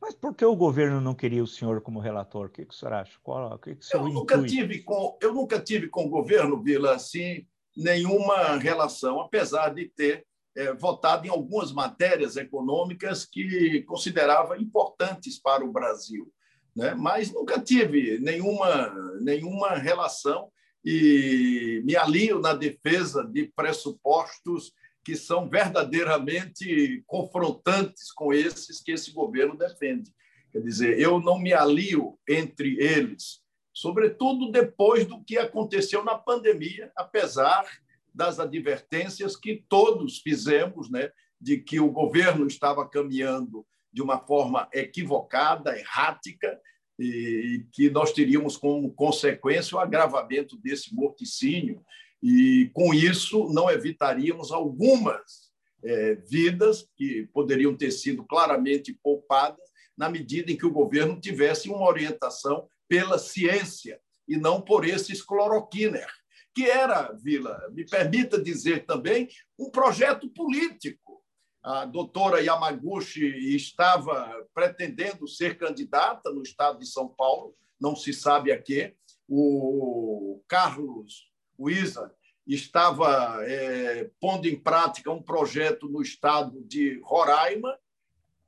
Mas 0.00 0.14
por 0.14 0.34
que 0.34 0.44
o 0.44 0.56
governo 0.56 1.00
não 1.00 1.14
queria 1.14 1.42
o 1.42 1.46
senhor 1.46 1.80
como 1.80 1.98
relator? 1.98 2.46
O 2.46 2.50
que, 2.50 2.64
que 2.64 2.72
o 2.72 2.76
senhor 2.76 2.94
acha? 2.94 3.18
Qual, 3.22 3.52
o 3.52 3.58
que, 3.58 3.74
que 3.74 3.84
o 3.84 3.84
senhor 3.84 4.06
eu, 4.06 4.12
nunca 4.12 4.42
tive 4.42 4.82
com, 4.82 5.18
eu 5.20 5.34
nunca 5.34 5.60
tive 5.60 5.88
com 5.88 6.06
o 6.06 6.08
governo, 6.08 6.62
Vila, 6.62 6.94
assim, 6.94 7.46
nenhuma 7.76 8.56
relação, 8.56 9.20
apesar 9.20 9.74
de 9.74 9.88
ter 9.88 10.26
é, 10.56 10.72
votado 10.72 11.26
em 11.26 11.30
algumas 11.30 11.72
matérias 11.72 12.36
econômicas 12.36 13.24
que 13.24 13.82
considerava 13.82 14.58
importantes 14.58 15.38
para 15.38 15.64
o 15.64 15.72
Brasil. 15.72 16.32
Né? 16.74 16.94
Mas 16.94 17.32
nunca 17.32 17.60
tive 17.60 18.18
nenhuma, 18.20 18.94
nenhuma 19.20 19.74
relação 19.74 20.50
e 20.84 21.82
me 21.84 21.96
alio 21.96 22.40
na 22.40 22.54
defesa 22.54 23.24
de 23.24 23.52
pressupostos 23.54 24.72
que 25.08 25.16
são 25.16 25.48
verdadeiramente 25.48 27.02
confrontantes 27.06 28.12
com 28.12 28.30
esses 28.30 28.78
que 28.78 28.92
esse 28.92 29.10
governo 29.10 29.56
defende. 29.56 30.12
Quer 30.52 30.60
dizer, 30.60 31.00
eu 31.00 31.18
não 31.18 31.38
me 31.38 31.54
alio 31.54 32.18
entre 32.28 32.76
eles 32.78 33.40
sobretudo 33.72 34.50
depois 34.50 35.06
do 35.06 35.22
que 35.22 35.38
aconteceu 35.38 36.04
na 36.04 36.16
pandemia, 36.16 36.90
apesar 36.94 37.64
das 38.12 38.38
advertências 38.38 39.36
que 39.36 39.64
todos 39.66 40.18
fizemos, 40.18 40.90
né, 40.90 41.10
de 41.40 41.58
que 41.58 41.78
o 41.78 41.88
governo 41.88 42.46
estava 42.46 42.86
caminhando 42.86 43.64
de 43.92 44.02
uma 44.02 44.18
forma 44.18 44.68
equivocada, 44.74 45.78
errática, 45.78 46.60
e 46.98 47.64
que 47.72 47.88
nós 47.88 48.12
teríamos 48.12 48.56
como 48.56 48.92
consequência 48.92 49.76
o 49.76 49.80
agravamento 49.80 50.58
desse 50.58 50.92
morticínio, 50.92 51.80
e 52.22 52.70
com 52.74 52.92
isso 52.92 53.48
não 53.52 53.70
evitaríamos 53.70 54.50
algumas 54.50 55.48
é, 55.82 56.16
vidas 56.16 56.88
que 56.96 57.28
poderiam 57.32 57.76
ter 57.76 57.90
sido 57.90 58.24
claramente 58.24 58.92
poupadas 59.02 59.68
na 59.96 60.08
medida 60.08 60.50
em 60.50 60.56
que 60.56 60.66
o 60.66 60.72
governo 60.72 61.20
tivesse 61.20 61.68
uma 61.68 61.86
orientação 61.86 62.68
pela 62.88 63.18
ciência 63.18 64.00
e 64.26 64.36
não 64.36 64.60
por 64.60 64.84
esses 64.84 65.22
cloroquiner, 65.22 66.08
que 66.54 66.64
era, 66.64 67.12
Vila, 67.12 67.58
me 67.72 67.84
permita 67.84 68.40
dizer 68.40 68.84
também, 68.84 69.28
um 69.58 69.70
projeto 69.70 70.28
político. 70.30 71.22
A 71.62 71.84
doutora 71.84 72.40
Yamaguchi 72.40 73.56
estava 73.56 74.46
pretendendo 74.54 75.26
ser 75.26 75.56
candidata 75.58 76.30
no 76.30 76.42
estado 76.42 76.78
de 76.78 76.86
São 76.86 77.08
Paulo, 77.08 77.54
não 77.80 77.96
se 77.96 78.12
sabe 78.12 78.52
a 78.52 78.60
quê. 78.60 78.94
O 79.28 80.42
Carlos 80.48 81.27
Wizard 81.58 82.12
estava 82.46 83.44
é, 83.44 84.10
pondo 84.18 84.48
em 84.48 84.58
prática 84.58 85.10
um 85.10 85.22
projeto 85.22 85.88
no 85.88 86.00
estado 86.00 86.62
de 86.64 86.98
Roraima. 87.04 87.78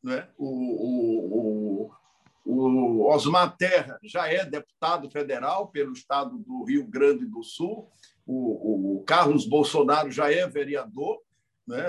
Né? 0.03 0.27
O, 0.38 0.46
o, 0.46 1.90
o, 2.44 3.03
o 3.03 3.12
Osmar 3.12 3.55
Terra 3.57 3.99
já 4.03 4.27
é 4.27 4.44
deputado 4.44 5.11
federal 5.11 5.68
pelo 5.68 5.92
estado 5.92 6.38
do 6.38 6.64
Rio 6.64 6.87
Grande 6.87 7.27
do 7.27 7.42
Sul. 7.42 7.90
O, 8.27 8.96
o 8.99 9.05
Carlos 9.05 9.46
Bolsonaro 9.46 10.11
já 10.11 10.33
é 10.33 10.46
vereador. 10.46 11.20
Né? 11.66 11.87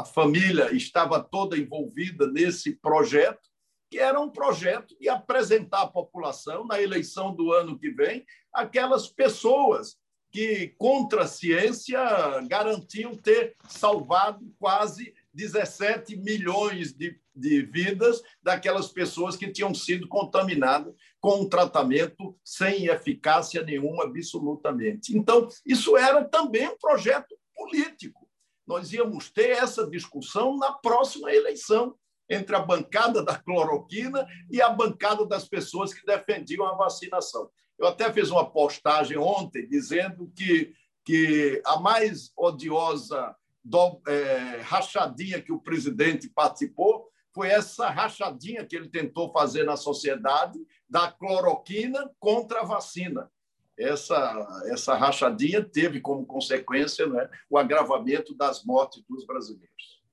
A 0.00 0.04
família 0.04 0.74
estava 0.74 1.18
toda 1.22 1.56
envolvida 1.56 2.26
nesse 2.26 2.76
projeto, 2.76 3.48
que 3.90 3.98
era 3.98 4.20
um 4.20 4.28
projeto 4.28 4.94
de 5.00 5.08
apresentar 5.08 5.82
à 5.82 5.86
população, 5.86 6.66
na 6.66 6.80
eleição 6.80 7.34
do 7.34 7.52
ano 7.52 7.78
que 7.78 7.90
vem, 7.90 8.26
aquelas 8.52 9.08
pessoas 9.08 9.96
que, 10.34 10.74
contra 10.76 11.22
a 11.22 11.28
ciência, 11.28 12.00
garantiam 12.48 13.14
ter 13.14 13.54
salvado 13.68 14.44
quase 14.58 15.14
17 15.32 16.16
milhões 16.16 16.92
de 16.92 17.16
de 17.34 17.62
vidas 17.62 18.22
daquelas 18.42 18.88
pessoas 18.88 19.36
que 19.36 19.50
tinham 19.50 19.74
sido 19.74 20.06
contaminadas 20.06 20.94
com 21.20 21.40
um 21.40 21.48
tratamento 21.48 22.36
sem 22.44 22.86
eficácia 22.86 23.62
nenhuma, 23.62 24.04
absolutamente. 24.04 25.16
Então, 25.16 25.48
isso 25.66 25.96
era 25.96 26.24
também 26.24 26.68
um 26.68 26.78
projeto 26.78 27.36
político. 27.54 28.28
Nós 28.66 28.92
íamos 28.92 29.30
ter 29.30 29.50
essa 29.50 29.86
discussão 29.88 30.56
na 30.56 30.72
próxima 30.72 31.32
eleição 31.32 31.96
entre 32.30 32.54
a 32.56 32.60
bancada 32.60 33.22
da 33.22 33.36
cloroquina 33.36 34.26
e 34.50 34.62
a 34.62 34.70
bancada 34.70 35.26
das 35.26 35.46
pessoas 35.46 35.92
que 35.92 36.06
defendiam 36.06 36.64
a 36.64 36.74
vacinação. 36.74 37.50
Eu 37.78 37.86
até 37.88 38.12
fiz 38.12 38.30
uma 38.30 38.48
postagem 38.48 39.16
ontem 39.18 39.66
dizendo 39.68 40.30
que, 40.34 40.72
que 41.04 41.60
a 41.64 41.78
mais 41.78 42.32
odiosa 42.36 43.34
do, 43.64 44.00
é, 44.06 44.60
rachadinha 44.62 45.40
que 45.40 45.52
o 45.52 45.60
presidente 45.60 46.28
participou, 46.28 47.08
foi 47.32 47.48
essa 47.48 47.88
rachadinha 47.88 48.64
que 48.64 48.76
ele 48.76 48.88
tentou 48.88 49.32
fazer 49.32 49.64
na 49.64 49.76
sociedade 49.76 50.58
da 50.88 51.10
cloroquina 51.10 52.08
contra 52.20 52.60
a 52.60 52.64
vacina. 52.64 53.28
Essa, 53.76 54.62
essa 54.66 54.94
rachadinha 54.94 55.64
teve 55.64 56.00
como 56.00 56.24
consequência 56.24 57.06
né, 57.08 57.28
o 57.50 57.58
agravamento 57.58 58.32
das 58.36 58.62
mortes 58.64 59.02
dos 59.08 59.26
brasileiros. 59.26 60.04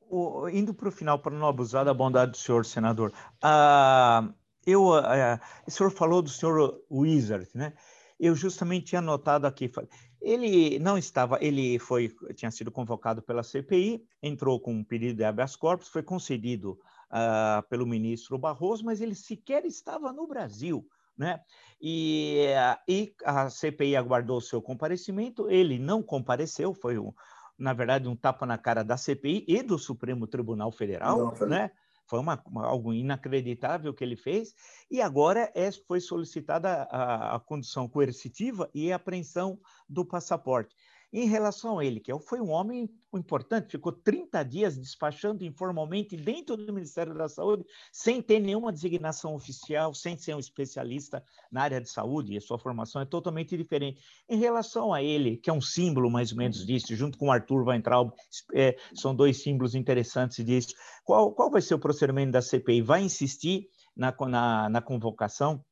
O, 0.00 0.48
indo 0.50 0.74
para 0.74 0.88
o 0.88 0.92
final, 0.92 1.18
para 1.18 1.34
não 1.34 1.48
abusar 1.48 1.84
da 1.84 1.94
bondade 1.94 2.32
do 2.32 2.36
senhor 2.36 2.66
senador, 2.66 3.10
uh, 3.42 4.32
eu, 4.66 4.88
uh, 4.88 5.38
o 5.66 5.70
senhor 5.70 5.90
falou 5.90 6.20
do 6.20 6.28
senhor 6.28 6.82
Wizard, 6.90 7.48
né? 7.54 7.72
Eu 8.18 8.34
justamente 8.34 8.86
tinha 8.86 8.98
anotado 8.98 9.46
aqui, 9.46 9.70
ele 10.20 10.78
não 10.78 10.96
estava, 10.98 11.38
ele 11.40 11.78
foi, 11.78 12.12
tinha 12.34 12.50
sido 12.50 12.72
convocado 12.72 13.22
pela 13.22 13.42
CPI, 13.42 14.04
entrou 14.22 14.58
com 14.58 14.72
um 14.72 14.82
pedido 14.82 15.18
de 15.18 15.24
habeas 15.24 15.54
corpus, 15.54 15.88
foi 15.88 16.02
concedido 16.02 16.78
uh, 17.10 17.62
pelo 17.68 17.86
ministro 17.86 18.38
Barroso, 18.38 18.84
mas 18.84 19.00
ele 19.00 19.14
sequer 19.14 19.64
estava 19.64 20.12
no 20.12 20.26
Brasil, 20.26 20.86
né? 21.16 21.40
E, 21.80 22.46
e 22.88 23.14
a 23.24 23.48
CPI 23.50 23.96
aguardou 23.96 24.40
seu 24.40 24.60
comparecimento, 24.60 25.48
ele 25.50 25.78
não 25.78 26.02
compareceu, 26.02 26.74
foi 26.74 26.98
um, 26.98 27.12
na 27.58 27.72
verdade 27.72 28.08
um 28.08 28.16
tapa 28.16 28.46
na 28.46 28.58
cara 28.58 28.82
da 28.82 28.96
CPI 28.96 29.44
e 29.46 29.62
do 29.62 29.78
Supremo 29.78 30.26
Tribunal 30.26 30.72
Federal, 30.72 31.34
não, 31.38 31.46
né? 31.46 31.70
Foi 32.08 32.18
uma, 32.18 32.42
uma, 32.46 32.66
algo 32.66 32.92
inacreditável 32.92 33.92
que 33.92 34.04
ele 34.04 34.16
fez, 34.16 34.54
e 34.90 35.00
agora 35.00 35.50
é, 35.54 35.70
foi 35.72 36.00
solicitada 36.00 36.84
a, 36.84 37.36
a 37.36 37.40
condição 37.40 37.88
coercitiva 37.88 38.70
e 38.74 38.92
a 38.92 38.96
apreensão 38.96 39.58
do 39.88 40.04
passaporte. 40.04 40.74
Em 41.18 41.26
relação 41.26 41.78
a 41.78 41.84
ele, 41.84 41.98
que 41.98 42.12
é 42.12 42.18
foi 42.18 42.42
um 42.42 42.50
homem 42.50 42.90
importante, 43.14 43.70
ficou 43.70 43.90
30 43.90 44.42
dias 44.42 44.76
despachando 44.76 45.46
informalmente 45.46 46.14
dentro 46.14 46.58
do 46.58 46.70
Ministério 46.74 47.14
da 47.14 47.26
Saúde, 47.26 47.64
sem 47.90 48.20
ter 48.20 48.38
nenhuma 48.38 48.70
designação 48.70 49.34
oficial, 49.34 49.94
sem 49.94 50.18
ser 50.18 50.36
um 50.36 50.38
especialista 50.38 51.24
na 51.50 51.62
área 51.62 51.80
de 51.80 51.88
saúde, 51.88 52.34
e 52.34 52.36
a 52.36 52.40
sua 52.42 52.58
formação 52.58 53.00
é 53.00 53.06
totalmente 53.06 53.56
diferente. 53.56 53.98
Em 54.28 54.36
relação 54.36 54.92
a 54.92 55.02
ele, 55.02 55.38
que 55.38 55.48
é 55.48 55.52
um 55.54 55.60
símbolo 55.62 56.10
mais 56.10 56.32
ou 56.32 56.36
menos 56.36 56.66
disso, 56.66 56.94
junto 56.94 57.16
com 57.16 57.32
Arthur 57.32 57.66
Weintraub, 57.66 58.12
é, 58.52 58.76
são 58.94 59.16
dois 59.16 59.42
símbolos 59.42 59.74
interessantes 59.74 60.44
disso. 60.44 60.74
Qual, 61.02 61.32
qual 61.32 61.50
vai 61.50 61.62
ser 61.62 61.76
o 61.76 61.78
procedimento 61.78 62.32
da 62.32 62.42
CPI? 62.42 62.82
Vai 62.82 63.00
insistir 63.00 63.70
na, 63.96 64.14
na, 64.28 64.68
na 64.68 64.82
convocação 64.82 65.64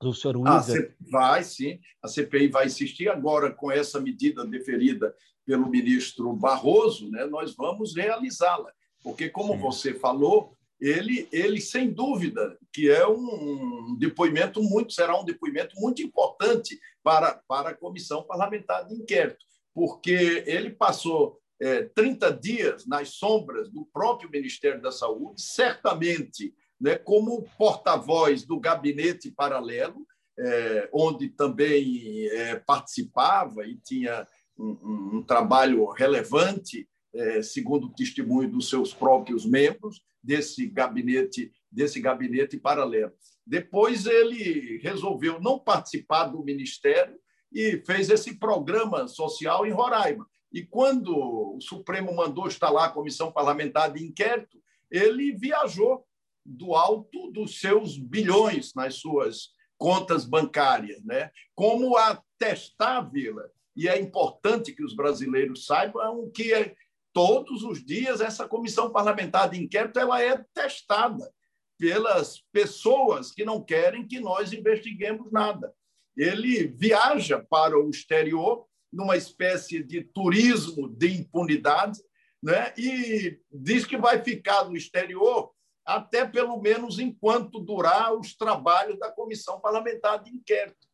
do 0.00 0.12
senhor 0.12 0.36
Wizard? 0.36 0.88
Ah, 0.88 1.04
vai, 1.10 1.44
sim. 1.44 1.80
A 2.02 2.08
CPI 2.08 2.48
vai 2.48 2.66
insistir 2.66 3.08
agora 3.08 3.50
com 3.52 3.70
essa 3.70 4.00
medida 4.00 4.44
deferida 4.46 5.14
pelo 5.44 5.68
ministro 5.68 6.32
Barroso, 6.32 7.08
né, 7.10 7.24
nós 7.26 7.54
vamos 7.54 7.94
realizá-la. 7.94 8.72
Porque, 9.02 9.28
como 9.28 9.54
sim. 9.54 9.60
você 9.60 9.94
falou, 9.94 10.56
ele, 10.80 11.28
ele, 11.32 11.60
sem 11.60 11.90
dúvida, 11.90 12.58
que 12.72 12.90
é 12.90 13.06
um 13.06 13.96
depoimento 13.98 14.62
muito, 14.62 14.92
será 14.92 15.18
um 15.18 15.24
depoimento 15.24 15.76
muito 15.78 16.02
importante 16.02 16.78
para, 17.02 17.40
para 17.46 17.70
a 17.70 17.74
comissão 17.74 18.24
parlamentar 18.24 18.86
de 18.86 18.94
inquérito, 18.94 19.44
porque 19.72 20.42
ele 20.46 20.70
passou 20.70 21.40
é, 21.60 21.84
30 21.84 22.32
dias 22.32 22.86
nas 22.86 23.10
sombras 23.10 23.70
do 23.70 23.86
próprio 23.86 24.30
Ministério 24.30 24.82
da 24.82 24.90
Saúde, 24.90 25.40
certamente 25.40 26.52
né, 26.80 26.96
como 26.96 27.46
porta-voz 27.58 28.44
do 28.44 28.60
gabinete 28.60 29.30
paralelo, 29.30 30.06
é, 30.38 30.88
onde 30.92 31.28
também 31.28 32.26
é, 32.28 32.56
participava 32.56 33.66
e 33.66 33.76
tinha 33.76 34.26
um, 34.58 35.16
um 35.16 35.22
trabalho 35.22 35.86
relevante, 35.90 36.88
é, 37.14 37.42
segundo 37.42 37.86
o 37.86 37.94
testemunho 37.94 38.50
dos 38.50 38.68
seus 38.68 38.92
próprios 38.92 39.46
membros 39.46 40.02
desse 40.22 40.66
gabinete 40.66 41.52
desse 41.70 42.00
gabinete 42.00 42.56
paralelo. 42.56 43.12
Depois 43.46 44.06
ele 44.06 44.78
resolveu 44.78 45.40
não 45.40 45.58
participar 45.58 46.24
do 46.24 46.42
ministério 46.42 47.18
e 47.52 47.82
fez 47.86 48.08
esse 48.08 48.38
programa 48.38 49.06
social 49.06 49.66
em 49.66 49.72
Roraima. 49.72 50.26
E 50.52 50.64
quando 50.64 51.14
o 51.14 51.60
Supremo 51.60 52.14
mandou 52.14 52.46
instalar 52.46 52.86
a 52.86 52.92
comissão 52.92 53.30
parlamentar 53.30 53.92
de 53.92 54.02
inquérito, 54.02 54.58
ele 54.90 55.32
viajou 55.32 56.04
do 56.46 56.74
alto 56.74 57.30
dos 57.32 57.60
seus 57.60 57.98
bilhões 57.98 58.72
nas 58.74 58.96
suas 58.96 59.50
contas 59.76 60.24
bancárias, 60.24 61.02
né? 61.04 61.30
Como 61.54 61.96
atestar, 61.96 63.10
Vila, 63.10 63.50
e 63.74 63.88
é 63.88 64.00
importante 64.00 64.72
que 64.72 64.82
os 64.82 64.94
brasileiros 64.94 65.66
saibam 65.66 66.30
que 66.30 66.52
é, 66.52 66.74
todos 67.12 67.62
os 67.62 67.84
dias 67.84 68.20
essa 68.20 68.48
comissão 68.48 68.90
parlamentar 68.90 69.50
de 69.50 69.62
inquérito 69.62 69.98
ela 69.98 70.22
é 70.22 70.42
testada 70.54 71.30
pelas 71.78 72.42
pessoas 72.52 73.32
que 73.32 73.44
não 73.44 73.62
querem 73.62 74.06
que 74.06 74.18
nós 74.18 74.52
investiguemos 74.52 75.30
nada. 75.30 75.74
Ele 76.16 76.68
viaja 76.68 77.38
para 77.38 77.78
o 77.78 77.90
exterior 77.90 78.66
numa 78.90 79.16
espécie 79.16 79.82
de 79.82 80.02
turismo 80.02 80.88
de 80.88 81.08
impunidade, 81.08 82.00
né? 82.42 82.72
E 82.78 83.38
diz 83.52 83.84
que 83.84 83.98
vai 83.98 84.22
ficar 84.22 84.64
no 84.64 84.76
exterior 84.76 85.52
até 85.86 86.26
pelo 86.26 86.60
menos 86.60 86.98
enquanto 86.98 87.60
durar 87.60 88.12
os 88.12 88.36
trabalhos 88.36 88.98
da 88.98 89.10
comissão 89.10 89.60
parlamentar 89.60 90.20
de 90.22 90.34
inquérito. 90.34 90.86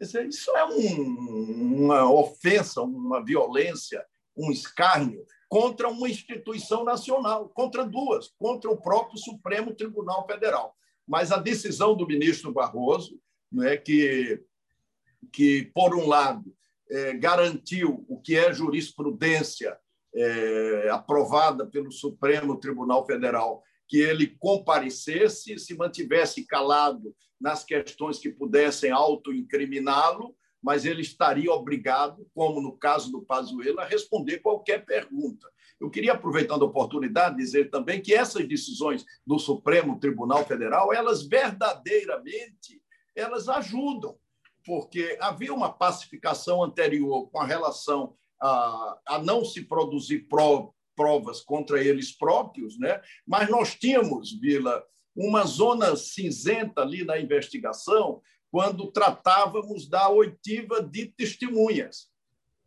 Isso 0.00 0.56
é 0.56 0.64
um, 0.64 1.84
uma 1.84 2.08
ofensa, 2.10 2.82
uma 2.82 3.24
violência, 3.24 4.06
um 4.36 4.52
escárnio 4.52 5.24
contra 5.48 5.88
uma 5.88 6.08
instituição 6.08 6.84
nacional, 6.84 7.48
contra 7.48 7.84
duas, 7.84 8.28
contra 8.38 8.70
o 8.70 8.80
próprio 8.80 9.18
Supremo 9.18 9.74
Tribunal 9.74 10.26
Federal. 10.26 10.76
Mas 11.06 11.32
a 11.32 11.38
decisão 11.38 11.96
do 11.96 12.06
ministro 12.06 12.52
Barroso, 12.52 13.18
não 13.50 13.64
é 13.64 13.76
que, 13.76 14.42
que 15.32 15.70
por 15.74 15.94
um 15.94 16.06
lado, 16.06 16.54
é, 16.90 17.14
garantiu 17.14 18.04
o 18.08 18.20
que 18.20 18.36
é 18.36 18.52
jurisprudência 18.52 19.76
é, 20.14 20.88
aprovada 20.90 21.66
pelo 21.66 21.90
Supremo 21.90 22.58
Tribunal 22.58 23.04
Federal 23.06 23.62
que 23.88 23.98
ele 23.98 24.36
comparecesse, 24.38 25.58
se 25.58 25.74
mantivesse 25.76 26.46
calado 26.46 27.14
nas 27.40 27.64
questões 27.64 28.18
que 28.18 28.30
pudessem 28.30 28.90
autoincriminá-lo, 28.90 30.34
mas 30.62 30.84
ele 30.84 31.02
estaria 31.02 31.52
obrigado, 31.52 32.26
como 32.34 32.60
no 32.60 32.76
caso 32.76 33.12
do 33.12 33.22
Pazuello, 33.22 33.78
a 33.78 33.84
responder 33.84 34.38
qualquer 34.38 34.84
pergunta. 34.84 35.48
Eu 35.78 35.90
queria, 35.90 36.14
aproveitando 36.14 36.64
a 36.64 36.68
oportunidade, 36.68 37.36
dizer 37.36 37.70
também 37.70 38.00
que 38.00 38.14
essas 38.14 38.48
decisões 38.48 39.04
do 39.26 39.38
Supremo 39.38 40.00
Tribunal 40.00 40.44
Federal, 40.44 40.92
elas 40.92 41.26
verdadeiramente, 41.26 42.82
elas 43.14 43.48
ajudam, 43.48 44.16
porque 44.64 45.16
havia 45.20 45.54
uma 45.54 45.72
pacificação 45.72 46.64
anterior 46.64 47.30
com 47.30 47.44
relação 47.44 48.16
a, 48.40 48.98
a 49.06 49.18
não 49.18 49.44
se 49.44 49.62
produzir 49.62 50.26
prova, 50.28 50.72
provas 50.96 51.40
contra 51.40 51.82
eles 51.82 52.10
próprios, 52.10 52.78
né? 52.78 53.00
mas 53.26 53.48
nós 53.48 53.74
tínhamos, 53.74 54.32
Vila, 54.40 54.82
uma 55.14 55.44
zona 55.44 55.94
cinzenta 55.94 56.80
ali 56.82 57.04
na 57.04 57.20
investigação 57.20 58.20
quando 58.50 58.90
tratávamos 58.90 59.88
da 59.88 60.08
oitiva 60.08 60.82
de 60.82 61.06
testemunhas. 61.06 62.08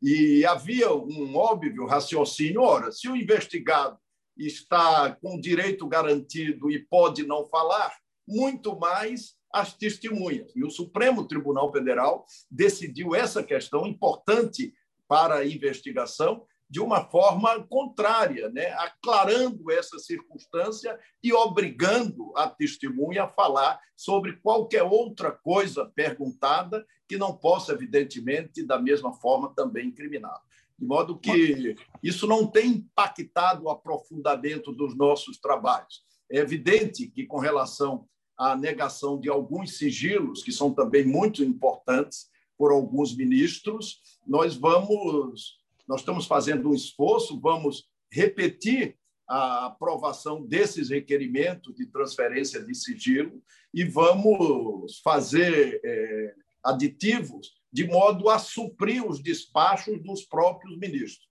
E 0.01 0.45
havia 0.45 0.93
um 0.93 1.35
óbvio 1.35 1.85
raciocínio: 1.85 2.61
ora, 2.61 2.91
se 2.91 3.09
o 3.09 3.15
investigado 3.15 3.97
está 4.37 5.15
com 5.21 5.39
direito 5.39 5.85
garantido 5.87 6.71
e 6.71 6.79
pode 6.79 7.25
não 7.25 7.45
falar, 7.45 7.93
muito 8.27 8.77
mais 8.77 9.35
as 9.51 9.73
testemunhas. 9.73 10.51
E 10.55 10.63
o 10.63 10.69
Supremo 10.69 11.27
Tribunal 11.27 11.71
Federal 11.71 12.25
decidiu 12.49 13.15
essa 13.15 13.43
questão 13.43 13.85
importante 13.85 14.73
para 15.07 15.37
a 15.37 15.45
investigação 15.45 16.45
de 16.69 16.79
uma 16.79 17.03
forma 17.03 17.63
contrária, 17.63 18.49
né? 18.49 18.67
aclarando 18.73 19.71
essa 19.71 19.97
circunstância 19.97 20.99
e 21.23 21.33
obrigando 21.33 22.31
a 22.35 22.47
testemunha 22.47 23.23
a 23.23 23.27
falar 23.27 23.79
sobre 23.95 24.37
qualquer 24.37 24.83
outra 24.83 25.31
coisa 25.31 25.91
perguntada 25.95 26.85
que 27.07 27.17
não 27.17 27.35
possa, 27.35 27.71
evidentemente, 27.71 28.63
da 28.63 28.79
mesma 28.79 29.13
forma 29.13 29.51
também 29.55 29.87
incriminá-lo. 29.87 30.41
De 30.77 30.85
modo 30.85 31.17
que 31.17 31.75
isso 32.03 32.27
não 32.27 32.45
tem 32.45 32.67
impactado 32.67 33.65
o 33.65 33.69
aprofundamento 33.69 34.71
dos 34.71 34.95
nossos 34.95 35.39
trabalhos. 35.39 36.03
É 36.31 36.37
evidente 36.37 37.07
que, 37.07 37.25
com 37.25 37.39
relação 37.39 38.07
à 38.37 38.55
negação 38.55 39.19
de 39.19 39.27
alguns 39.27 39.77
sigilos, 39.77 40.43
que 40.43 40.51
são 40.51 40.71
também 40.71 41.03
muito 41.03 41.43
importantes 41.43 42.29
por 42.55 42.71
alguns 42.71 43.15
ministros, 43.15 43.99
nós 44.25 44.55
vamos 44.55 45.58
nós 45.89 46.01
estamos 46.01 46.27
fazendo 46.27 46.69
um 46.69 46.73
esforço, 46.75 47.39
vamos 47.39 47.89
repetir 48.11 48.95
a 49.27 49.65
aprovação 49.65 50.45
desses 50.45 50.89
requerimentos 50.89 51.75
de 51.75 51.87
transferência 51.87 52.63
de 52.63 52.75
sigilo 52.75 53.41
e 53.73 53.83
vamos 53.83 54.99
fazer 54.99 55.81
é, 55.83 56.35
aditivos 56.63 57.55
de 57.73 57.87
modo 57.87 58.29
a 58.29 58.37
suprir 58.37 59.03
os 59.03 59.19
despachos 59.21 60.01
dos 60.03 60.23
próprios 60.23 60.77
ministros. 60.77 61.27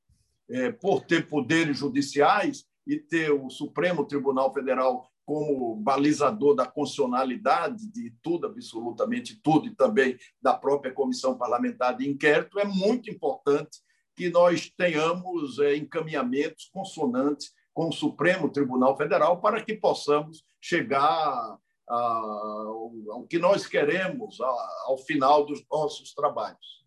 é, 0.51 0.73
por 0.73 1.05
ter 1.05 1.29
poderes 1.29 1.77
judiciais 1.77 2.64
e 2.87 2.97
ter 2.97 3.31
o 3.31 3.51
Supremo 3.51 4.07
Tribunal 4.07 4.53
Federal 4.53 5.07
como 5.27 5.77
balizador 5.77 6.55
da 6.55 6.64
constitucionalidade 6.64 7.87
de 7.92 8.14
tudo, 8.23 8.47
absolutamente 8.47 9.38
tudo, 9.42 9.66
e 9.66 9.77
também 9.77 10.16
da 10.40 10.55
própria 10.55 10.90
Comissão 10.90 11.37
Parlamentar 11.37 11.94
de 11.99 12.09
Inquérito, 12.09 12.59
é 12.59 12.64
muito 12.64 13.11
importante 13.11 13.81
que 14.18 14.28
nós 14.28 14.68
tenhamos 14.76 15.61
é, 15.61 15.76
encaminhamentos 15.76 16.68
consonantes 16.72 17.52
com 17.72 17.88
o 17.88 17.92
Supremo 17.92 18.50
Tribunal 18.50 18.96
Federal 18.96 19.40
para 19.40 19.62
que 19.62 19.74
possamos 19.74 20.42
chegar 20.61 21.57
ao 21.87 23.24
que 23.31 23.38
nós 23.38 23.64
queremos 23.64 24.38
ao 24.40 24.98
final 24.98 25.46
dos 25.46 25.64
nossos 25.70 26.12
trabalhos. 26.12 26.85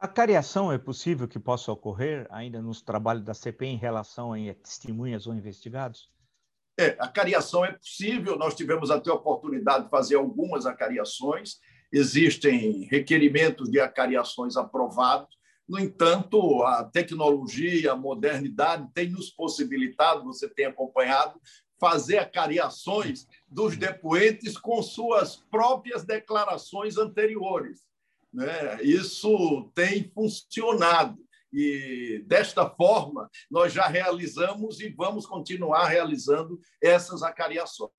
A 0.00 0.08
cariação 0.08 0.72
é 0.72 0.78
possível 0.78 1.28
que 1.28 1.38
possa 1.38 1.70
ocorrer 1.70 2.26
ainda 2.30 2.60
nos 2.62 2.80
trabalhos 2.80 3.22
da 3.22 3.34
CPI 3.34 3.68
em 3.68 3.76
relação 3.76 4.32
a 4.32 4.54
testemunhas 4.54 5.26
ou 5.26 5.34
investigados? 5.34 6.10
É, 6.80 6.96
a 6.98 7.06
cariação 7.06 7.64
é 7.64 7.72
possível, 7.72 8.36
nós 8.36 8.54
tivemos 8.54 8.90
até 8.90 9.10
a 9.10 9.14
oportunidade 9.14 9.84
de 9.84 9.90
fazer 9.90 10.16
algumas 10.16 10.66
acariações, 10.66 11.58
existem 11.92 12.88
requerimentos 12.90 13.70
de 13.70 13.78
acariações 13.78 14.56
aprovados, 14.56 15.36
no 15.68 15.78
entanto, 15.78 16.62
a 16.62 16.84
tecnologia, 16.84 17.92
a 17.92 17.96
modernidade 17.96 18.88
tem 18.92 19.08
nos 19.08 19.30
possibilitado, 19.30 20.24
você 20.24 20.48
tem 20.48 20.66
acompanhado, 20.66 21.40
fazer 21.80 22.18
acariações 22.18 23.26
dos 23.48 23.76
depoentes 23.76 24.58
com 24.58 24.82
suas 24.82 25.36
próprias 25.36 26.04
declarações 26.04 26.96
anteriores. 26.98 27.82
Né? 28.32 28.82
Isso 28.82 29.70
tem 29.74 30.10
funcionado. 30.14 31.18
E 31.52 32.22
desta 32.26 32.68
forma, 32.68 33.30
nós 33.50 33.72
já 33.72 33.86
realizamos 33.86 34.80
e 34.80 34.88
vamos 34.88 35.24
continuar 35.24 35.86
realizando 35.86 36.60
essas 36.82 37.22
acariações. 37.22 37.92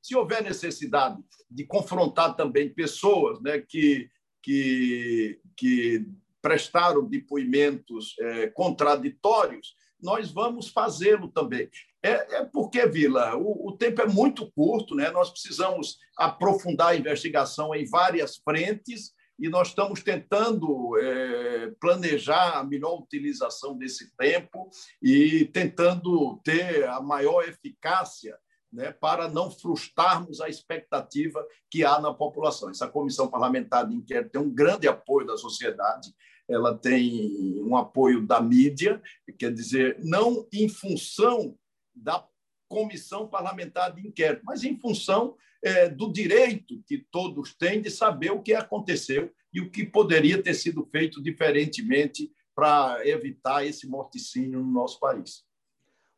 Se 0.00 0.16
houver 0.16 0.42
necessidade 0.42 1.22
de 1.50 1.64
confrontar 1.66 2.34
também 2.34 2.72
pessoas 2.72 3.40
né, 3.42 3.60
que, 3.60 4.10
que, 4.42 5.40
que 5.54 6.06
prestaram 6.42 7.08
depoimentos 7.08 8.14
é, 8.18 8.48
contraditórios, 8.48 9.74
nós 10.02 10.32
vamos 10.32 10.68
fazê-lo 10.68 11.28
também. 11.28 11.70
É, 12.02 12.10
é, 12.38 12.44
porque, 12.44 12.84
Vila, 12.86 13.36
o, 13.36 13.68
o, 13.68 13.76
tempo 13.76 14.02
é 14.02 14.06
muito 14.06 14.50
curto, 14.50 14.96
né? 14.96 15.10
nós 15.10 15.30
precisamos 15.30 15.98
aprofundar 16.18 16.88
a 16.88 16.96
investigação 16.96 17.72
em 17.72 17.88
várias 17.88 18.36
frentes 18.38 19.12
e 19.38 19.48
nós 19.48 19.68
estamos 19.68 20.02
tentando 20.02 20.98
é, 20.98 21.70
planejar 21.80 22.58
a 22.58 22.64
melhor 22.64 22.98
utilização 22.98 23.78
desse 23.78 24.14
tempo 24.16 24.68
e 25.00 25.44
tentando 25.46 26.40
ter 26.44 26.88
a 26.88 27.00
maior 27.00 27.44
eficácia 27.44 28.36
né, 28.72 28.90
para 28.90 29.28
não 29.28 29.50
frustrarmos 29.50 30.40
a 30.40 30.48
expectativa 30.48 31.46
que 31.70 31.84
há 31.84 32.00
na 32.00 32.12
população. 32.12 32.70
Essa 32.70 32.88
comissão 32.88 33.28
parlamentar 33.28 33.86
de 33.86 33.94
inquérito 33.94 34.32
tem 34.32 34.40
um 34.40 34.52
grande 34.52 34.88
apoio 34.88 35.26
da 35.26 35.36
sociedade, 35.36 36.08
ela 36.48 36.76
tem 36.76 37.62
um 37.62 37.76
apoio 37.76 38.26
da 38.26 38.40
mídia, 38.40 39.00
quer 39.38 39.52
dizer, 39.52 39.98
não 40.02 40.46
em 40.52 40.68
função 40.68 41.56
da 41.94 42.26
comissão 42.68 43.28
parlamentar 43.28 43.94
de 43.94 44.06
inquérito, 44.06 44.42
mas 44.44 44.64
em 44.64 44.78
função 44.78 45.36
é, 45.62 45.88
do 45.88 46.12
direito 46.12 46.82
que 46.86 46.98
todos 47.10 47.54
têm 47.54 47.80
de 47.80 47.90
saber 47.90 48.30
o 48.30 48.42
que 48.42 48.54
aconteceu 48.54 49.32
e 49.52 49.60
o 49.60 49.70
que 49.70 49.84
poderia 49.84 50.42
ter 50.42 50.54
sido 50.54 50.84
feito 50.90 51.22
diferentemente 51.22 52.32
para 52.54 53.06
evitar 53.06 53.64
esse 53.66 53.86
morticínio 53.86 54.60
no 54.60 54.72
nosso 54.72 54.98
país. 54.98 55.44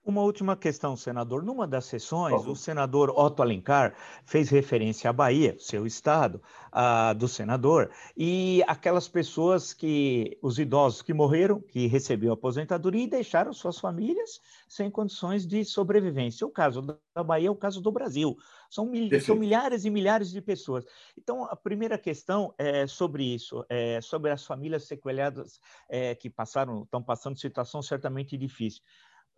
Uma 0.07 0.21
última 0.21 0.55
questão, 0.55 0.95
senador. 0.99 1.43
Numa 1.43 1.67
das 1.67 1.87
sessões, 1.87 2.47
o 2.47 2.55
senador 2.55 3.09
Otto 3.09 3.41
Alencar 3.41 3.95
fez 4.27 4.51
referência 4.51 5.09
à 5.09 5.13
Bahia, 5.15 5.57
seu 5.59 5.87
estado, 5.87 6.43
do 7.17 7.27
senador, 7.27 7.91
e 8.15 8.63
aquelas 8.67 9.09
pessoas 9.09 9.73
que, 9.73 10.37
os 10.43 10.59
idosos 10.59 11.01
que 11.01 11.15
morreram, 11.15 11.59
que 11.59 11.87
receberam 11.87 12.35
aposentadoria 12.35 13.05
e 13.05 13.07
deixaram 13.07 13.55
suas 13.55 13.79
famílias 13.79 14.43
sem 14.69 14.91
condições 14.91 15.47
de 15.47 15.65
sobrevivência. 15.65 16.47
O 16.47 16.51
caso 16.51 16.83
da 16.83 17.25
Bahia 17.25 17.49
é 17.49 17.51
o 17.51 17.57
caso 17.57 17.81
do 17.81 17.91
Brasil. 17.91 18.37
São, 18.69 18.85
mil, 18.85 19.09
são 19.23 19.37
milhares 19.37 19.87
e 19.87 19.91
milhares 19.91 20.31
de 20.31 20.43
pessoas. 20.43 20.85
Então, 21.17 21.45
a 21.45 21.57
primeira 21.57 21.97
questão 21.97 22.53
é 22.59 22.87
sobre 22.87 23.25
isso, 23.25 23.65
é 23.71 24.03
sobre 24.03 24.31
as 24.31 24.45
famílias 24.45 24.85
sequeladas 24.85 25.59
é, 25.89 26.15
que 26.15 26.29
passaram, 26.29 26.83
estão 26.83 27.03
passando 27.03 27.39
situação 27.39 27.81
certamente 27.81 28.37
difícil 28.37 28.83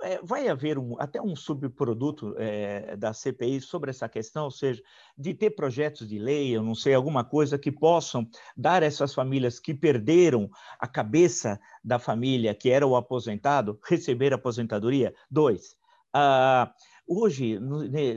é, 0.02 0.20
vai 0.22 0.48
haver 0.48 0.78
um, 0.78 0.94
até 0.98 1.20
um 1.20 1.34
subproduto 1.34 2.34
é, 2.38 2.96
da 2.96 3.12
CPI 3.12 3.60
sobre 3.60 3.90
essa 3.90 4.08
questão, 4.08 4.44
ou 4.44 4.50
seja, 4.50 4.82
de 5.16 5.34
ter 5.34 5.50
projetos 5.50 6.08
de 6.08 6.18
lei, 6.18 6.56
eu 6.56 6.62
não 6.62 6.74
sei, 6.74 6.94
alguma 6.94 7.24
coisa 7.24 7.58
que 7.58 7.72
possam 7.72 8.28
dar 8.56 8.82
a 8.82 8.86
essas 8.86 9.14
famílias 9.14 9.58
que 9.58 9.74
perderam 9.74 10.50
a 10.78 10.86
cabeça 10.86 11.58
da 11.82 11.98
família, 11.98 12.54
que 12.54 12.70
era 12.70 12.86
o 12.86 12.96
aposentado, 12.96 13.78
receber 13.88 14.32
aposentadoria? 14.32 15.14
Dois, 15.30 15.76
ah, 16.12 16.72
Hoje, 17.08 17.56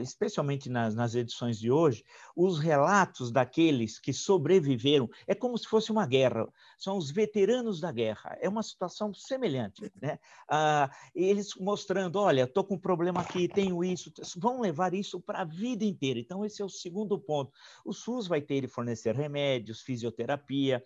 especialmente 0.00 0.68
nas, 0.68 0.96
nas, 0.96 1.14
edições 1.14 1.60
de 1.60 1.70
hoje, 1.70 2.04
os 2.34 2.58
relatos 2.58 3.30
daqueles 3.30 4.00
que 4.00 4.12
sobreviveram 4.12 5.08
é 5.28 5.34
como 5.34 5.56
se 5.56 5.68
fosse 5.68 5.92
uma 5.92 6.04
guerra. 6.04 6.48
São 6.76 6.96
os 6.96 7.08
veteranos 7.08 7.80
da 7.80 7.92
guerra. 7.92 8.36
É 8.40 8.48
uma 8.48 8.64
situação 8.64 9.14
semelhante, 9.14 9.92
né? 10.02 10.18
Ah, 10.48 10.90
eles 11.14 11.54
mostrando, 11.54 12.16
olha, 12.16 12.42
estou 12.42 12.64
com 12.64 12.74
um 12.74 12.80
problema 12.80 13.20
aqui, 13.20 13.46
tenho 13.46 13.84
isso, 13.84 14.12
vão 14.36 14.60
levar 14.60 14.92
isso 14.92 15.20
para 15.20 15.42
a 15.42 15.44
vida 15.44 15.84
inteira. 15.84 16.18
Então, 16.18 16.44
esse 16.44 16.60
é 16.60 16.64
o 16.64 16.68
segundo 16.68 17.16
ponto. 17.16 17.52
O 17.84 17.92
SUS 17.92 18.26
vai 18.26 18.40
ter 18.40 18.62
de 18.62 18.66
fornecer 18.66 19.14
remédios, 19.14 19.82
fisioterapia, 19.82 20.84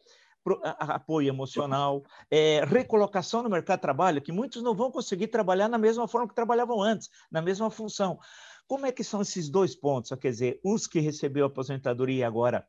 apoio 0.62 1.28
emocional, 1.28 2.02
é, 2.30 2.64
recolocação 2.64 3.42
no 3.42 3.50
mercado 3.50 3.78
de 3.78 3.82
trabalho, 3.82 4.22
que 4.22 4.32
muitos 4.32 4.62
não 4.62 4.74
vão 4.74 4.90
conseguir 4.90 5.28
trabalhar 5.28 5.68
na 5.68 5.78
mesma 5.78 6.06
forma 6.06 6.28
que 6.28 6.34
trabalhavam 6.34 6.82
antes, 6.82 7.08
na 7.30 7.40
mesma 7.40 7.70
função. 7.70 8.18
Como 8.66 8.86
é 8.86 8.92
que 8.92 9.04
são 9.04 9.20
esses 9.20 9.48
dois 9.48 9.74
pontos? 9.74 10.10
Quer 10.18 10.30
dizer, 10.30 10.60
os 10.64 10.86
que 10.86 11.00
receberam 11.00 11.46
aposentadoria 11.46 12.26
agora 12.26 12.66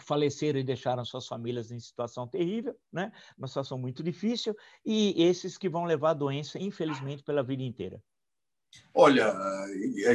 faleceram 0.00 0.58
e 0.58 0.64
deixaram 0.64 1.04
suas 1.04 1.26
famílias 1.26 1.70
em 1.70 1.78
situação 1.78 2.26
terrível, 2.26 2.76
né? 2.92 3.12
uma 3.36 3.48
situação 3.48 3.78
muito 3.78 4.02
difícil, 4.02 4.54
e 4.84 5.22
esses 5.22 5.58
que 5.58 5.68
vão 5.68 5.84
levar 5.84 6.10
a 6.10 6.14
doença, 6.14 6.58
infelizmente, 6.58 7.22
pela 7.22 7.42
vida 7.42 7.62
inteira. 7.62 8.02
Olha, 8.94 9.34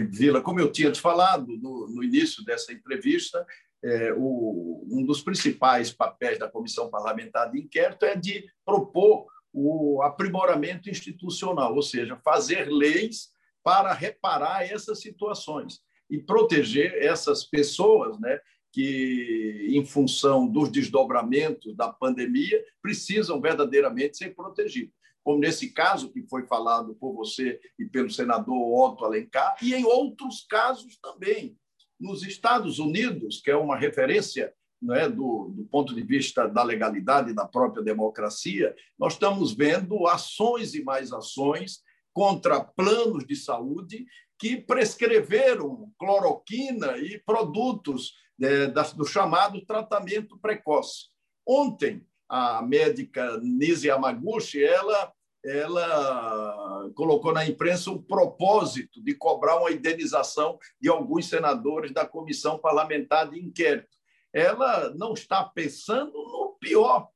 Vila, 0.09 0.41
como 0.41 0.59
eu 0.59 0.71
tinha 0.71 0.91
te 0.91 1.01
falado 1.01 1.47
no, 1.57 1.87
no 1.87 2.03
início 2.03 2.43
dessa 2.45 2.71
entrevista, 2.71 3.45
é, 3.83 4.13
o, 4.15 4.85
um 4.89 5.05
dos 5.05 5.21
principais 5.21 5.91
papéis 5.91 6.39
da 6.39 6.49
comissão 6.49 6.89
parlamentar 6.89 7.51
de 7.51 7.59
inquérito 7.59 8.05
é 8.05 8.15
de 8.15 8.45
propor 8.65 9.27
o 9.51 10.01
aprimoramento 10.01 10.89
institucional, 10.89 11.75
ou 11.75 11.81
seja, 11.81 12.19
fazer 12.23 12.65
leis 12.71 13.29
para 13.63 13.93
reparar 13.93 14.63
essas 14.63 14.99
situações 14.99 15.79
e 16.09 16.17
proteger 16.17 16.95
essas 17.03 17.43
pessoas, 17.43 18.19
né, 18.19 18.39
que, 18.71 19.67
em 19.69 19.85
função 19.85 20.47
dos 20.47 20.69
desdobramentos 20.69 21.75
da 21.75 21.91
pandemia, 21.93 22.63
precisam 22.81 23.39
verdadeiramente 23.39 24.17
ser 24.17 24.33
protegidos. 24.35 24.93
Como 25.23 25.39
nesse 25.39 25.71
caso 25.71 26.11
que 26.11 26.23
foi 26.23 26.45
falado 26.47 26.95
por 26.95 27.13
você 27.13 27.59
e 27.79 27.85
pelo 27.85 28.09
senador 28.09 28.55
Otto 28.55 29.05
Alencar, 29.05 29.55
e 29.61 29.73
em 29.73 29.85
outros 29.85 30.45
casos 30.49 30.97
também, 30.97 31.55
nos 32.03 32.21
Estados 32.21 32.79
Unidos, 32.79 33.39
que 33.41 33.49
é 33.49 33.55
uma 33.55 33.77
referência 33.77 34.53
né, 34.81 35.07
do, 35.07 35.53
do, 35.55 35.63
ponto 35.71 35.95
de 35.95 36.03
vista 36.03 36.45
da 36.47 36.61
legalidade 36.61 37.33
da 37.33 37.47
própria 37.47 37.81
democracia, 37.81 38.75
nós 38.99 39.13
estamos 39.13 39.53
vendo 39.53 40.05
ações 40.05 40.75
e 40.75 40.83
mais 40.83 41.13
ações 41.13 41.81
contra 42.11 42.61
planos 42.61 43.25
de 43.25 43.35
saúde 43.37 44.05
que 44.37 44.57
prescreveram 44.57 45.89
cloroquina 45.97 46.97
e 46.97 47.17
produtos 47.19 48.11
é, 48.41 48.67
do 48.67 49.05
chamado 49.05 49.65
tratamento 49.65 50.37
precoce. 50.37 51.05
Ontem, 51.47 52.05
a 52.27 52.61
médica 52.61 53.39
Nise 53.41 53.87
Yamaguchi, 53.87 54.61
ela 54.61 55.13
ela 55.43 56.89
colocou 56.95 57.33
na 57.33 57.45
imprensa 57.45 57.91
o 57.91 58.01
propósito 58.01 59.03
de 59.03 59.13
cobrar 59.13 59.59
uma 59.59 59.71
indenização 59.71 60.57
de 60.79 60.89
alguns 60.89 61.27
senadores 61.27 61.91
da 61.91 62.05
comissão 62.05 62.57
parlamentar 62.57 63.29
de 63.29 63.39
inquérito. 63.39 63.97
Ela 64.31 64.93
não 64.95 65.13
está 65.13 65.43
pensando 65.43 66.13
no 66.13 66.57
pior, 66.59 67.09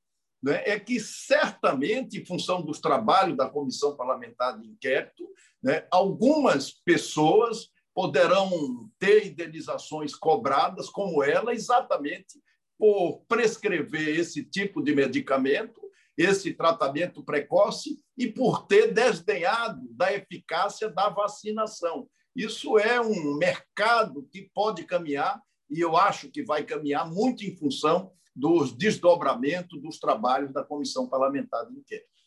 né? 0.43 0.61
é 0.65 0.79
que 0.79 0.99
certamente, 0.99 2.19
em 2.19 2.25
função 2.25 2.61
dos 2.61 2.79
trabalhos 2.79 3.37
da 3.37 3.49
comissão 3.49 3.95
parlamentar 3.95 4.59
de 4.59 4.67
inquérito, 4.67 5.27
né, 5.63 5.87
algumas 5.89 6.71
pessoas 6.71 7.69
poderão 7.93 8.91
ter 8.99 9.25
indenizações 9.25 10.13
cobradas, 10.13 10.89
como 10.89 11.23
ela, 11.23 11.53
exatamente 11.53 12.39
por 12.77 13.23
prescrever 13.27 14.19
esse 14.19 14.43
tipo 14.43 14.83
de 14.83 14.93
medicamento 14.93 15.86
esse 16.17 16.53
tratamento 16.53 17.23
precoce 17.23 17.99
e 18.17 18.27
por 18.27 18.65
ter 18.65 18.93
desdenhado 18.93 19.87
da 19.91 20.11
eficácia 20.11 20.89
da 20.89 21.09
vacinação. 21.09 22.09
Isso 22.35 22.77
é 22.79 22.99
um 22.99 23.35
mercado 23.37 24.27
que 24.31 24.49
pode 24.53 24.83
caminhar, 24.83 25.41
e 25.69 25.79
eu 25.79 25.95
acho 25.95 26.29
que 26.29 26.43
vai 26.43 26.63
caminhar 26.63 27.09
muito 27.09 27.43
em 27.43 27.55
função 27.55 28.11
dos 28.35 28.71
desdobramentos 28.75 29.81
dos 29.81 29.99
trabalhos 29.99 30.53
da 30.53 30.63
Comissão 30.63 31.07
Parlamentar 31.07 31.65
de 31.67 31.77
Inquérito. 31.77 32.17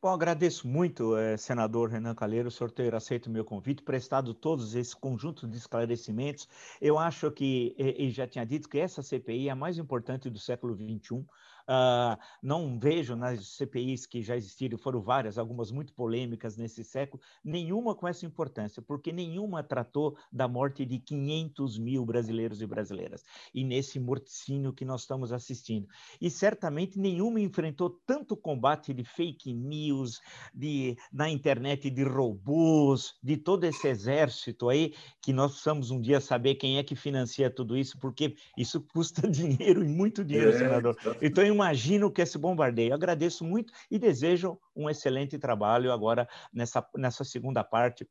Bom, 0.00 0.10
agradeço 0.10 0.68
muito, 0.68 1.16
eh, 1.16 1.36
senador 1.36 1.90
Renan 1.90 2.14
Calheiro, 2.14 2.46
o 2.46 2.50
senhor 2.50 2.70
ter 2.70 2.94
aceito 2.94 3.26
o 3.26 3.30
meu 3.30 3.44
convite, 3.44 3.82
prestado 3.82 4.32
todos 4.32 4.74
esse 4.76 4.94
conjunto 4.94 5.48
de 5.48 5.56
esclarecimentos. 5.56 6.46
Eu 6.80 6.96
acho 6.98 7.30
que, 7.32 7.74
e 7.76 8.10
já 8.10 8.26
tinha 8.26 8.44
dito, 8.44 8.68
que 8.68 8.78
essa 8.78 9.02
CPI 9.02 9.48
é 9.48 9.50
a 9.50 9.56
mais 9.56 9.78
importante 9.78 10.30
do 10.30 10.38
século 10.38 10.76
XXI. 10.76 11.26
Uh, 11.68 12.16
não 12.40 12.78
vejo 12.78 13.16
nas 13.16 13.56
CPIs 13.56 14.06
que 14.06 14.22
já 14.22 14.36
existiram, 14.36 14.78
foram 14.78 15.00
várias, 15.00 15.36
algumas 15.36 15.72
muito 15.72 15.92
polêmicas 15.92 16.56
nesse 16.56 16.84
século, 16.84 17.20
nenhuma 17.44 17.94
com 17.94 18.06
essa 18.06 18.24
importância, 18.24 18.80
porque 18.80 19.12
nenhuma 19.12 19.64
tratou 19.64 20.16
da 20.30 20.46
morte 20.46 20.84
de 20.84 20.98
500 21.00 21.78
mil 21.78 22.04
brasileiros 22.06 22.62
e 22.62 22.66
brasileiras, 22.66 23.24
e 23.52 23.64
nesse 23.64 23.98
morticínio 23.98 24.72
que 24.72 24.84
nós 24.84 25.00
estamos 25.00 25.32
assistindo. 25.32 25.88
E 26.20 26.30
certamente 26.30 26.98
nenhuma 26.98 27.40
enfrentou 27.40 28.00
tanto 28.06 28.36
combate 28.36 28.94
de 28.94 29.02
fake 29.02 29.52
news, 29.52 30.20
de, 30.54 30.96
na 31.12 31.28
internet 31.28 31.90
de 31.90 32.04
robôs, 32.04 33.14
de 33.22 33.36
todo 33.36 33.64
esse 33.64 33.88
exército 33.88 34.68
aí, 34.68 34.94
que 35.20 35.32
nós 35.32 35.52
precisamos 35.52 35.90
um 35.90 36.00
dia 36.00 36.20
saber 36.20 36.54
quem 36.54 36.78
é 36.78 36.84
que 36.84 36.94
financia 36.94 37.50
tudo 37.50 37.76
isso, 37.76 37.98
porque 37.98 38.36
isso 38.56 38.80
custa 38.80 39.26
dinheiro 39.28 39.84
e 39.84 39.88
muito 39.88 40.24
dinheiro, 40.24 40.50
é, 40.50 40.58
senador. 40.58 40.96
Então, 41.20 41.55
imagino 41.56 42.10
que 42.10 42.22
esse 42.22 42.38
bombardeio. 42.38 42.90
Eu 42.90 42.94
agradeço 42.94 43.44
muito 43.44 43.72
e 43.90 43.98
desejo 43.98 44.58
um 44.74 44.88
excelente 44.88 45.38
trabalho 45.38 45.92
agora 45.92 46.28
nessa, 46.52 46.86
nessa 46.94 47.24
segunda 47.24 47.64
parte 47.64 48.06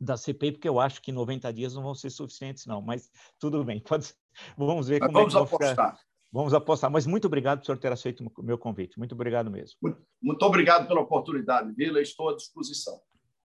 da 0.00 0.16
CPI, 0.16 0.52
porque 0.52 0.68
eu 0.68 0.80
acho 0.80 1.02
que 1.02 1.12
90 1.12 1.52
dias 1.52 1.74
não 1.74 1.82
vão 1.82 1.94
ser 1.94 2.10
suficientes, 2.10 2.66
não, 2.66 2.80
mas 2.80 3.10
tudo 3.38 3.64
bem, 3.64 3.80
pode, 3.82 4.14
vamos 4.56 4.88
ver 4.88 5.00
como 5.00 5.12
vamos 5.12 5.34
é 5.34 5.38
que 5.38 5.44
apostar. 5.44 5.70
Ficar. 5.70 6.08
Vamos 6.30 6.52
apostar, 6.52 6.90
mas 6.90 7.06
muito 7.06 7.26
obrigado 7.26 7.60
por 7.60 7.66
senhor 7.66 7.78
ter 7.78 7.90
aceito 7.90 8.22
o 8.36 8.42
meu 8.42 8.58
convite. 8.58 8.98
Muito 8.98 9.14
obrigado 9.14 9.50
mesmo. 9.50 9.78
Muito, 9.80 10.02
muito 10.22 10.42
obrigado 10.42 10.86
pela 10.86 11.00
oportunidade, 11.00 11.72
Vila. 11.72 12.02
Estou 12.02 12.28
à 12.28 12.36
disposição. 12.36 13.00